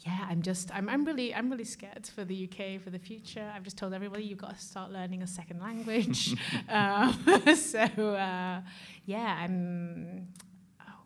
yeah, 0.06 0.26
I'm 0.28 0.42
just, 0.42 0.74
I'm, 0.74 0.88
I'm 0.88 1.04
really, 1.04 1.34
I'm 1.34 1.50
really 1.50 1.64
scared 1.64 2.06
for 2.06 2.24
the 2.24 2.48
UK 2.48 2.80
for 2.80 2.90
the 2.90 2.98
future. 2.98 3.50
I've 3.54 3.62
just 3.62 3.76
told 3.76 3.92
everybody 3.92 4.24
you've 4.24 4.38
got 4.38 4.58
to 4.58 4.64
start 4.64 4.90
learning 4.90 5.22
a 5.22 5.26
second 5.26 5.60
language. 5.60 6.34
um, 6.68 7.12
so, 7.56 7.78
uh, 7.78 8.60
yeah, 9.04 9.38
I'm. 9.40 10.28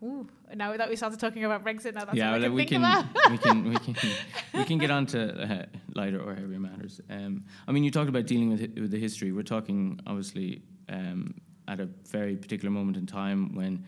Ooh, 0.03 0.27
now 0.53 0.75
that 0.75 0.89
we 0.89 0.97
started 0.97 1.17
talking 1.17 1.45
about 1.45 1.63
Brexit, 1.63 1.93
now 1.93 2.03
that's 2.03 2.17
yeah, 2.17 2.37
well, 2.37 2.51
we, 2.51 2.65
can, 2.65 2.81
we 3.31 3.37
can 3.37 3.63
we 3.69 3.77
can 3.77 3.95
we 4.53 4.65
can 4.65 4.77
get 4.77 4.91
on 4.91 5.05
to 5.07 5.41
uh, 5.41 5.65
lighter 5.95 6.19
or 6.19 6.35
heavier 6.35 6.59
matters. 6.59 6.99
Um, 7.09 7.45
I 7.65 7.71
mean, 7.71 7.85
you 7.85 7.91
talked 7.91 8.09
about 8.09 8.25
dealing 8.25 8.49
with 8.49 8.61
with 8.77 8.91
the 8.91 8.99
history. 8.99 9.31
We're 9.31 9.43
talking 9.43 10.01
obviously 10.05 10.61
um, 10.89 11.35
at 11.69 11.79
a 11.79 11.85
very 12.11 12.35
particular 12.35 12.69
moment 12.69 12.97
in 12.97 13.05
time 13.05 13.55
when 13.55 13.85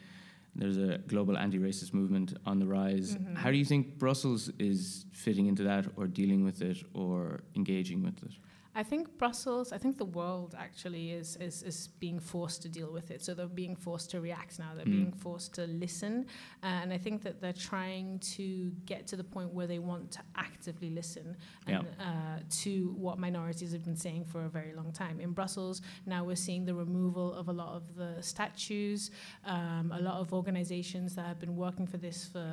there's 0.55 0.77
a 0.77 0.99
global 1.07 1.37
anti-racist 1.37 1.93
movement 1.93 2.33
on 2.45 2.59
the 2.59 2.65
rise. 2.65 3.15
Mm-hmm. 3.15 3.35
How 3.35 3.51
do 3.51 3.57
you 3.57 3.65
think 3.65 3.97
Brussels 3.97 4.49
is 4.57 5.05
fitting 5.11 5.47
into 5.47 5.63
that, 5.63 5.85
or 5.97 6.07
dealing 6.07 6.43
with 6.43 6.61
it, 6.61 6.77
or 6.93 7.41
engaging 7.55 8.03
with 8.03 8.23
it? 8.23 8.31
I 8.75 8.83
think 8.83 9.17
Brussels, 9.17 9.71
I 9.71 9.77
think 9.77 9.97
the 9.97 10.05
world 10.05 10.53
actually 10.57 11.11
is, 11.11 11.37
is, 11.37 11.63
is 11.63 11.87
being 11.99 12.19
forced 12.19 12.61
to 12.63 12.69
deal 12.69 12.91
with 12.91 13.09
it. 13.09 13.23
So 13.23 13.33
they're 13.33 13.47
being 13.47 13.75
forced 13.75 14.11
to 14.11 14.19
react 14.19 14.59
now. 14.59 14.71
They're 14.75 14.85
mm. 14.85 14.91
being 14.91 15.11
forced 15.13 15.53
to 15.55 15.65
listen. 15.67 16.25
Uh, 16.61 16.81
and 16.83 16.91
I 16.91 16.97
think 16.97 17.23
that 17.23 17.39
they're 17.39 17.53
trying 17.53 18.19
to 18.35 18.71
get 18.85 19.07
to 19.07 19.15
the 19.15 19.23
point 19.23 19.53
where 19.53 19.65
they 19.65 19.79
want 19.79 20.11
to 20.11 20.19
actively 20.35 20.89
listen 20.89 21.37
and, 21.67 21.85
yeah. 21.85 22.05
uh, 22.05 22.39
to 22.63 22.93
what 22.97 23.17
minorities 23.17 23.71
have 23.71 23.85
been 23.85 23.95
saying 23.95 24.25
for 24.25 24.43
a 24.43 24.49
very 24.49 24.73
long 24.73 24.91
time. 24.91 25.21
In 25.21 25.31
Brussels, 25.31 25.81
now 26.05 26.25
we're 26.25 26.35
seeing 26.35 26.65
the 26.65 26.75
removal 26.75 27.33
of 27.33 27.47
a 27.47 27.53
lot 27.53 27.75
of 27.75 27.95
the 27.95 28.21
statues. 28.21 29.09
Um, 29.45 29.93
a 29.95 30.01
lot 30.01 30.19
of 30.19 30.33
organizations 30.33 31.15
that 31.15 31.25
have 31.25 31.39
been 31.39 31.55
working 31.55 31.87
for 31.87 31.97
this 31.97 32.25
for 32.25 32.45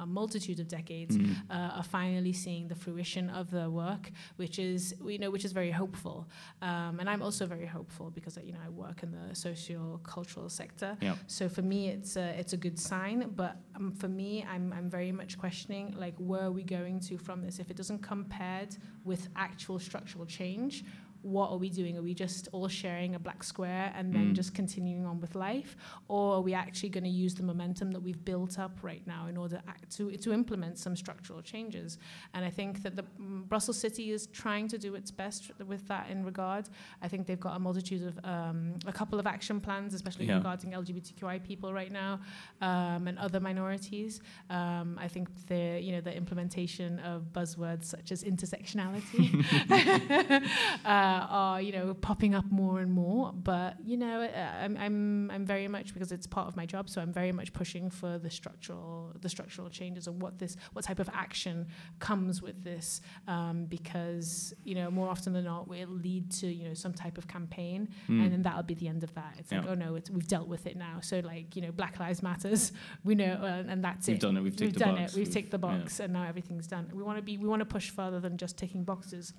a 0.00 0.06
multitude 0.06 0.58
of 0.58 0.66
decades 0.66 1.16
mm. 1.16 1.36
uh, 1.48 1.78
are 1.78 1.84
finally 1.84 2.32
seeing 2.32 2.66
the 2.66 2.74
fruition 2.74 3.30
of 3.30 3.52
their 3.52 3.70
work, 3.70 4.10
which 4.34 4.58
is, 4.58 4.96
you 5.06 5.18
know, 5.18 5.30
which 5.30 5.44
is 5.44 5.52
very 5.52 5.59
very 5.60 5.72
hopeful. 5.82 6.16
Um, 6.62 6.92
and 7.00 7.06
I'm 7.10 7.22
also 7.26 7.44
very 7.54 7.70
hopeful 7.78 8.06
because 8.16 8.34
you 8.48 8.52
know 8.54 8.62
I 8.68 8.70
work 8.84 8.98
in 9.04 9.10
the 9.18 9.26
socio-cultural 9.34 10.48
sector. 10.48 10.90
Yep. 11.00 11.16
So 11.26 11.42
for 11.56 11.64
me, 11.72 11.80
it's 11.94 12.16
a, 12.16 12.28
it's 12.40 12.54
a 12.58 12.60
good 12.66 12.78
sign. 12.90 13.18
But 13.42 13.54
um, 13.76 13.92
for 13.92 14.08
me, 14.20 14.30
I'm, 14.52 14.66
I'm 14.76 14.88
very 14.98 15.12
much 15.20 15.32
questioning 15.44 15.84
like 16.04 16.14
where 16.30 16.44
are 16.48 16.56
we 16.60 16.64
going 16.78 16.96
to 17.08 17.14
from 17.26 17.38
this? 17.44 17.58
If 17.58 17.68
it 17.72 17.76
doesn't 17.80 18.02
come 18.10 18.22
paired 18.38 18.72
with 19.04 19.22
actual 19.36 19.78
structural 19.78 20.26
change, 20.38 20.84
what 21.22 21.50
are 21.50 21.56
we 21.56 21.68
doing? 21.68 21.98
Are 21.98 22.02
we 22.02 22.14
just 22.14 22.48
all 22.52 22.68
sharing 22.68 23.14
a 23.14 23.18
black 23.18 23.42
square 23.42 23.92
and 23.96 24.12
then 24.12 24.30
mm. 24.30 24.34
just 24.34 24.54
continuing 24.54 25.04
on 25.06 25.20
with 25.20 25.34
life? 25.34 25.76
Or 26.08 26.36
are 26.36 26.40
we 26.40 26.54
actually 26.54 26.88
going 26.90 27.04
to 27.04 27.10
use 27.10 27.34
the 27.34 27.42
momentum 27.42 27.90
that 27.92 28.00
we've 28.00 28.24
built 28.24 28.58
up 28.58 28.78
right 28.82 29.06
now 29.06 29.26
in 29.26 29.36
order 29.36 29.60
to, 29.96 30.16
to 30.16 30.32
implement 30.32 30.78
some 30.78 30.96
structural 30.96 31.42
changes? 31.42 31.98
And 32.34 32.44
I 32.44 32.50
think 32.50 32.82
that 32.82 32.96
the 32.96 33.04
um, 33.18 33.44
Brussels 33.48 33.78
City 33.78 34.12
is 34.12 34.26
trying 34.28 34.68
to 34.68 34.78
do 34.78 34.94
its 34.94 35.10
best 35.10 35.50
with 35.66 35.86
that 35.88 36.08
in 36.10 36.24
regard. 36.24 36.68
I 37.02 37.08
think 37.08 37.26
they've 37.26 37.40
got 37.40 37.56
a 37.56 37.58
multitude 37.58 38.06
of, 38.06 38.24
um, 38.24 38.74
a 38.86 38.92
couple 38.92 39.18
of 39.18 39.26
action 39.26 39.60
plans, 39.60 39.94
especially 39.94 40.26
yeah. 40.26 40.36
regarding 40.36 40.72
LGBTQI 40.72 41.42
people 41.42 41.72
right 41.72 41.92
now 41.92 42.20
um, 42.60 43.08
and 43.08 43.18
other 43.18 43.40
minorities. 43.40 44.20
Um, 44.48 44.98
I 45.00 45.08
think 45.08 45.28
the, 45.48 45.80
you 45.82 45.92
know, 45.92 46.00
the 46.00 46.14
implementation 46.16 46.98
of 47.00 47.32
buzzwords 47.32 47.84
such 47.84 48.12
as 48.12 48.24
intersectionality. 48.24 49.44
uh, 50.84 51.09
are 51.28 51.60
you 51.60 51.72
know 51.72 51.94
popping 51.94 52.34
up 52.34 52.44
more 52.50 52.80
and 52.80 52.92
more. 52.92 53.32
But 53.32 53.76
you 53.84 53.96
know, 53.96 54.22
uh, 54.22 54.64
I'm 54.64 54.76
I'm 54.76 55.30
I'm 55.30 55.46
very 55.46 55.68
much 55.68 55.92
because 55.92 56.12
it's 56.12 56.26
part 56.26 56.48
of 56.48 56.56
my 56.56 56.66
job, 56.66 56.88
so 56.88 57.00
I'm 57.00 57.12
very 57.12 57.32
much 57.32 57.52
pushing 57.52 57.90
for 57.90 58.18
the 58.18 58.30
structural 58.30 59.12
the 59.20 59.28
structural 59.28 59.68
changes 59.68 60.06
and 60.06 60.20
what 60.20 60.38
this 60.38 60.56
what 60.72 60.84
type 60.84 60.98
of 60.98 61.08
action 61.12 61.66
comes 61.98 62.42
with 62.42 62.62
this, 62.64 63.00
um, 63.28 63.66
because 63.66 64.54
you 64.64 64.74
know 64.74 64.90
more 64.90 65.08
often 65.08 65.32
than 65.32 65.44
not 65.44 65.68
will 65.68 65.88
lead 65.88 66.30
to 66.32 66.46
you 66.46 66.68
know 66.68 66.74
some 66.74 66.92
type 66.92 67.18
of 67.18 67.26
campaign, 67.28 67.88
mm. 68.08 68.22
and 68.22 68.32
then 68.32 68.42
that'll 68.42 68.62
be 68.62 68.74
the 68.74 68.88
end 68.88 69.02
of 69.02 69.14
that. 69.14 69.34
It's 69.38 69.52
yeah. 69.52 69.60
like 69.60 69.68
oh 69.68 69.74
no, 69.74 69.94
it's, 69.96 70.10
we've 70.10 70.26
dealt 70.26 70.48
with 70.48 70.66
it 70.66 70.76
now. 70.76 71.00
So 71.00 71.20
like 71.20 71.56
you 71.56 71.62
know, 71.62 71.72
Black 71.72 71.98
Lives 71.98 72.22
Matters, 72.22 72.72
we 73.04 73.14
know, 73.14 73.38
uh, 73.42 73.64
and 73.68 73.82
that's 73.84 74.08
it. 74.08 74.12
we've 74.12 74.18
it. 74.18 74.20
Done 74.20 74.36
it. 74.36 74.42
We've, 74.42 74.60
we've 74.60 74.72
done 74.72 74.98
it. 74.98 75.10
We've, 75.10 75.26
we've 75.26 75.32
ticked 75.32 75.50
the 75.50 75.58
box, 75.58 75.98
yeah. 75.98 76.04
and 76.04 76.12
now 76.12 76.24
everything's 76.26 76.66
done. 76.66 76.90
We 76.92 77.02
want 77.02 77.18
to 77.18 77.22
be 77.22 77.36
we 77.38 77.48
want 77.48 77.60
to 77.60 77.66
push 77.66 77.90
further 77.90 78.20
than 78.20 78.36
just 78.36 78.56
ticking 78.56 78.84
boxes. 78.84 79.32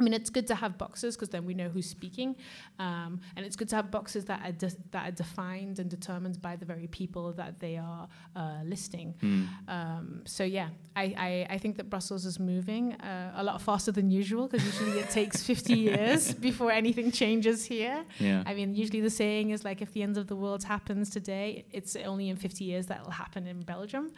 I 0.00 0.04
mean, 0.04 0.14
it's 0.14 0.30
good 0.30 0.46
to 0.48 0.54
have 0.54 0.78
boxes 0.78 1.16
because 1.16 1.28
then 1.28 1.44
we 1.44 1.54
know 1.54 1.68
who's 1.68 1.88
speaking, 1.88 2.34
um, 2.78 3.20
and 3.36 3.46
it's 3.46 3.56
good 3.56 3.68
to 3.68 3.76
have 3.76 3.90
boxes 3.90 4.24
that 4.24 4.40
are 4.44 4.68
that 4.90 5.08
are 5.08 5.12
defined 5.12 5.78
and 5.78 5.88
determined 5.88 6.42
by 6.42 6.56
the 6.56 6.64
very 6.64 6.88
people 6.88 7.32
that 7.34 7.60
they 7.60 7.76
are 7.76 8.08
uh, 8.34 8.60
listing. 8.64 9.14
Mm. 9.22 9.48
Um, 9.68 10.22
so 10.24 10.44
yeah, 10.44 10.68
I, 10.96 11.14
I, 11.16 11.54
I, 11.54 11.58
think 11.58 11.76
that 11.76 11.88
Brussels 11.88 12.26
is 12.26 12.38
moving 12.38 12.92
uh, 12.94 13.32
a 13.36 13.44
lot 13.44 13.60
faster 13.62 13.92
than 13.92 14.10
usual 14.10 14.48
because 14.48 14.66
usually 14.66 14.98
it 14.98 15.10
takes 15.10 15.42
50 15.52 15.74
years 15.74 16.34
before 16.34 16.72
anything 16.72 17.10
changes 17.10 17.64
here. 17.64 18.04
Yeah. 18.18 18.42
I 18.46 18.54
mean, 18.54 18.74
usually 18.74 19.00
the 19.00 19.10
saying 19.10 19.50
is 19.50 19.64
like, 19.64 19.82
if 19.82 19.92
the 19.92 20.02
end 20.02 20.16
of 20.16 20.26
the 20.26 20.36
world 20.36 20.64
happens 20.64 21.10
today, 21.10 21.64
it's 21.70 21.96
only 21.96 22.28
in 22.28 22.36
50 22.36 22.64
years 22.64 22.86
that 22.86 23.04
will 23.04 23.12
happen 23.12 23.46
in 23.46 23.60
Belgium. 23.60 24.10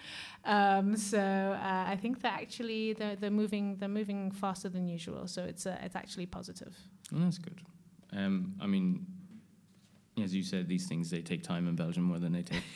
Um, 0.44 0.96
so 0.96 1.18
uh, 1.18 1.84
I 1.86 1.96
think 2.00 2.22
that 2.22 2.34
actually 2.34 2.92
they're, 2.92 3.16
they're 3.16 3.30
moving 3.30 3.76
they're 3.76 3.88
moving 3.88 4.30
faster 4.30 4.68
than 4.68 4.86
usual. 4.88 5.26
So 5.26 5.42
it's 5.44 5.63
uh, 5.66 5.76
it's 5.82 5.96
actually 5.96 6.26
positive. 6.26 6.74
Well, 7.12 7.22
that's 7.22 7.38
good. 7.38 7.60
Um, 8.12 8.54
I 8.60 8.66
mean, 8.66 9.06
as 10.22 10.34
you 10.34 10.42
said, 10.42 10.68
these 10.68 10.86
things 10.86 11.10
they 11.10 11.22
take 11.22 11.42
time 11.42 11.68
in 11.68 11.76
Belgium 11.76 12.04
more 12.04 12.18
than 12.18 12.32
they 12.32 12.42
take. 12.42 12.62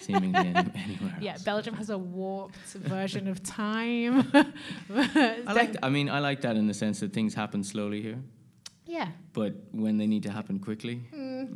seemingly 0.00 0.38
anywhere 0.38 1.14
yeah, 1.20 1.36
Belgium 1.44 1.74
has 1.74 1.90
a 1.90 1.98
warped 1.98 2.56
version 2.72 3.28
of 3.28 3.42
time. 3.42 4.30
I 4.94 5.52
like. 5.52 5.76
I 5.82 5.90
mean, 5.90 6.08
I 6.08 6.18
like 6.18 6.40
that 6.42 6.56
in 6.56 6.66
the 6.66 6.74
sense 6.74 7.00
that 7.00 7.12
things 7.12 7.34
happen 7.34 7.62
slowly 7.62 8.00
here. 8.00 8.18
Yeah. 8.86 9.08
But 9.32 9.54
when 9.72 9.98
they 9.98 10.06
need 10.06 10.22
to 10.24 10.30
happen 10.30 10.58
quickly. 10.58 11.02
Mm. 11.14 11.48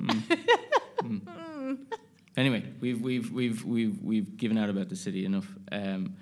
Mm. 1.03 1.21
Mm. 1.21 1.79
Anyway, 2.37 2.65
we've 2.81 3.01
we've 3.01 3.33
we've 3.33 3.65
we've 3.65 4.03
we've 4.03 4.37
given 4.37 4.59
out 4.59 4.69
about 4.69 4.89
the 4.89 4.97
city 4.97 5.25
enough. 5.25 5.49
Um, 5.73 6.17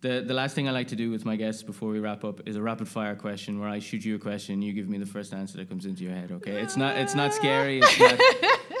the 0.00 0.22
the 0.26 0.34
last 0.34 0.54
thing 0.54 0.68
I 0.68 0.72
like 0.72 0.88
to 0.88 0.96
do 0.96 1.10
with 1.10 1.24
my 1.24 1.36
guests 1.36 1.62
before 1.62 1.90
we 1.90 2.00
wrap 2.00 2.24
up 2.24 2.40
is 2.48 2.56
a 2.56 2.62
rapid 2.62 2.88
fire 2.88 3.14
question 3.16 3.60
where 3.60 3.68
I 3.68 3.78
shoot 3.80 4.04
you 4.04 4.14
a 4.16 4.18
question, 4.18 4.62
you 4.62 4.72
give 4.72 4.88
me 4.88 4.98
the 4.98 5.06
first 5.06 5.32
answer 5.34 5.58
that 5.58 5.68
comes 5.68 5.84
into 5.84 6.02
your 6.04 6.12
head. 6.14 6.30
Okay, 6.32 6.60
it's 6.60 6.76
not 6.76 6.96
it's 6.96 7.14
not 7.14 7.34
scary. 7.34 7.80
It's 7.80 7.98
not. 8.00 8.20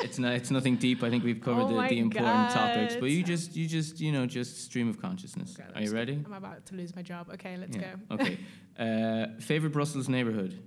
It's 0.02 0.18
not. 0.18 0.32
It's 0.32 0.50
nothing 0.50 0.76
deep. 0.76 1.02
I 1.02 1.10
think 1.10 1.24
we've 1.24 1.42
covered 1.42 1.64
Oh 1.64 1.82
the, 1.82 1.88
the 1.88 1.98
important 1.98 2.48
God. 2.48 2.54
topics. 2.54 2.96
But 2.96 3.10
you 3.10 3.22
just, 3.22 3.54
you 3.54 3.66
just, 3.66 4.00
you 4.00 4.12
know, 4.12 4.24
just 4.24 4.64
stream 4.64 4.88
of 4.88 4.98
consciousness. 4.98 5.54
Okay, 5.60 5.68
Are 5.74 5.82
you 5.82 5.92
ready? 5.92 6.14
I'm 6.24 6.32
about 6.32 6.64
to 6.68 6.74
lose 6.74 6.96
my 6.96 7.02
job. 7.02 7.28
Okay, 7.34 7.58
let's 7.58 7.76
yeah. 7.76 7.96
go. 8.08 8.14
Okay. 8.14 8.38
Uh, 8.78 9.26
favorite 9.40 9.74
Brussels 9.74 10.08
neighborhood? 10.08 10.58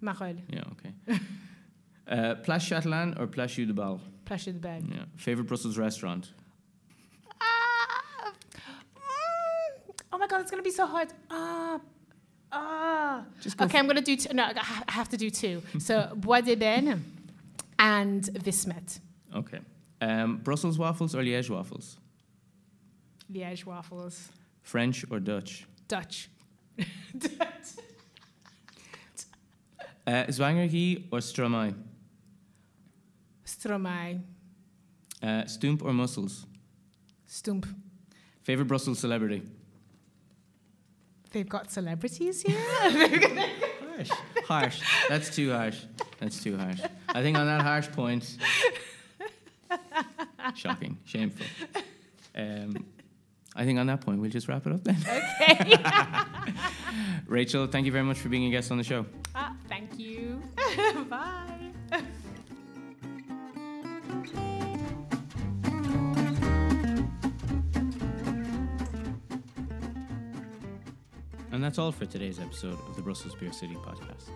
Marolles, 0.00 0.38
Yeah. 0.48 0.62
Okay. 0.74 1.18
Uh, 2.06 2.36
Place 2.36 2.62
Châtelain 2.70 3.18
or 3.18 3.26
Place 3.26 3.50
Jeu 3.56 3.66
de 3.66 3.72
Balle? 3.72 4.00
Place 4.24 4.44
de 4.44 4.52
Balle. 4.52 4.84
Yeah. 4.88 5.06
Favorite 5.16 5.48
Brussels 5.48 5.76
restaurant? 5.76 6.30
Ah, 7.40 8.32
mm, 8.94 10.01
oh 10.12 10.18
my 10.18 10.26
god, 10.26 10.40
it's 10.42 10.50
gonna 10.50 10.62
be 10.62 10.70
so 10.70 10.86
hard. 10.86 11.08
Ah, 11.30 11.80
ah. 12.52 13.24
Okay, 13.60 13.78
I'm 13.78 13.86
gonna 13.86 14.00
do 14.00 14.16
two. 14.16 14.32
No, 14.34 14.44
I 14.44 14.92
have 14.92 15.08
to 15.10 15.16
do 15.16 15.30
two. 15.30 15.62
So 15.78 16.12
Bois 16.14 16.42
de 16.42 16.54
Ben 16.54 17.04
and 17.78 18.22
Vismet. 18.44 19.00
Okay. 19.34 19.60
Um, 20.00 20.38
Brussels 20.38 20.78
waffles 20.78 21.14
or 21.14 21.22
Liège 21.22 21.48
waffles? 21.50 21.96
Liège 23.32 23.64
waffles. 23.64 24.28
French 24.62 25.04
or 25.10 25.20
Dutch? 25.20 25.66
Dutch. 25.88 26.28
Uh, 30.04 30.24
Zwangergie 30.24 31.04
or 31.12 31.20
Stromae? 31.20 31.72
Stromae. 33.46 34.20
Uh, 35.22 35.26
Stoemp 35.44 35.82
or 35.84 35.92
Mussels? 35.92 36.44
Stump. 37.26 37.66
Favorite 38.42 38.66
Brussels 38.66 38.98
celebrity? 38.98 39.42
They've 41.32 41.48
got 41.48 41.70
celebrities 41.70 42.42
here. 42.42 42.58
Harsh. 43.92 44.10
harsh. 44.46 44.82
That's 45.08 45.34
too 45.34 45.52
harsh. 45.52 45.84
That's 46.18 46.42
too 46.42 46.56
harsh. 46.56 46.80
I 47.08 47.22
think 47.22 47.36
on 47.36 47.46
that 47.46 47.60
harsh 47.62 47.88
point, 47.90 48.36
shocking, 50.54 50.98
shameful. 51.04 51.46
Um, 52.34 52.84
I 53.54 53.64
think 53.64 53.78
on 53.78 53.86
that 53.88 54.00
point, 54.00 54.20
we'll 54.20 54.30
just 54.30 54.48
wrap 54.48 54.66
it 54.66 54.72
up 54.72 54.82
then. 54.82 54.96
okay. 55.06 55.76
Rachel, 57.26 57.66
thank 57.66 57.84
you 57.86 57.92
very 57.92 58.04
much 58.04 58.18
for 58.18 58.28
being 58.28 58.46
a 58.46 58.50
guest 58.50 58.70
on 58.70 58.78
the 58.78 58.84
show. 58.84 59.04
ah, 59.34 59.54
thank 59.68 59.98
you. 59.98 60.42
Bye. 61.10 61.51
And 71.52 71.62
that's 71.62 71.78
all 71.78 71.92
for 71.92 72.06
today's 72.06 72.40
episode 72.40 72.78
of 72.88 72.96
the 72.96 73.02
Brussels 73.02 73.34
Beer 73.34 73.52
City 73.52 73.74
podcast. 73.74 74.30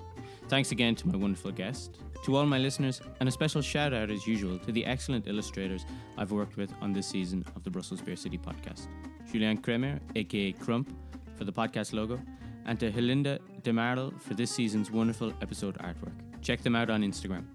Thanks 0.48 0.70
again 0.70 0.94
to 0.96 1.08
my 1.08 1.16
wonderful 1.16 1.50
guest, 1.50 1.98
to 2.24 2.36
all 2.36 2.44
my 2.44 2.58
listeners, 2.58 3.00
and 3.20 3.28
a 3.28 3.32
special 3.32 3.62
shout 3.62 3.94
out 3.94 4.10
as 4.10 4.26
usual 4.26 4.58
to 4.58 4.70
the 4.70 4.84
excellent 4.84 5.26
illustrators 5.26 5.86
I've 6.18 6.30
worked 6.30 6.58
with 6.58 6.72
on 6.82 6.92
this 6.92 7.06
season 7.06 7.42
of 7.56 7.64
the 7.64 7.70
Brussels 7.70 8.02
Beer 8.02 8.16
City 8.16 8.36
podcast. 8.36 8.88
Julian 9.32 9.56
Kremer, 9.56 9.98
aka 10.14 10.52
Crump, 10.52 10.94
for 11.36 11.44
the 11.44 11.52
podcast 11.52 11.94
logo, 11.94 12.20
and 12.66 12.78
to 12.80 12.92
Helinda 12.92 13.38
DeMarle 13.62 14.20
for 14.20 14.34
this 14.34 14.50
season's 14.50 14.90
wonderful 14.90 15.32
episode 15.40 15.78
artwork. 15.78 16.14
Check 16.42 16.60
them 16.60 16.76
out 16.76 16.90
on 16.90 17.02
Instagram. 17.02 17.46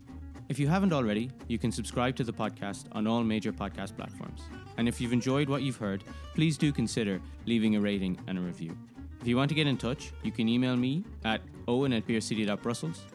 If 0.50 0.58
you 0.58 0.68
haven't 0.68 0.92
already, 0.92 1.30
you 1.48 1.60
can 1.60 1.72
subscribe 1.72 2.16
to 2.16 2.24
the 2.24 2.34
podcast 2.34 2.86
on 2.94 3.06
all 3.06 3.24
major 3.24 3.54
podcast 3.54 3.96
platforms. 3.96 4.42
And 4.78 4.88
if 4.88 5.00
you've 5.00 5.14
enjoyed 5.14 5.48
what 5.48 5.62
you've 5.62 5.78
heard, 5.78 6.04
please 6.34 6.58
do 6.58 6.72
consider 6.72 7.22
leaving 7.46 7.76
a 7.76 7.80
rating 7.80 8.20
and 8.28 8.38
a 8.38 8.42
review. 8.42 8.76
If 9.22 9.28
you 9.28 9.38
want 9.38 9.50
to 9.50 9.56
get 9.56 9.68
in 9.68 9.78
touch, 9.78 10.12
you 10.24 10.32
can 10.32 10.50
email 10.50 10.76
me 10.76 11.04
at 11.24 11.42
owen 11.68 11.94
at 11.94 12.08
beercity.brussels, 12.08 13.06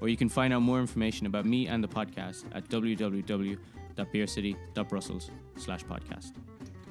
or 0.00 0.08
you 0.08 0.16
can 0.16 0.28
find 0.28 0.52
out 0.52 0.60
more 0.60 0.78
information 0.78 1.26
about 1.26 1.46
me 1.46 1.66
and 1.68 1.82
the 1.82 1.88
podcast 1.88 2.44
at 2.54 2.68
www.beercity.brussels 2.68 5.30
slash 5.56 5.84
podcast. 5.84 6.32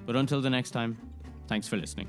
But 0.06 0.16
until 0.16 0.42
the 0.42 0.50
next 0.50 0.72
time, 0.72 0.98
thanks 1.48 1.68
for 1.68 1.78
listening. 1.78 2.08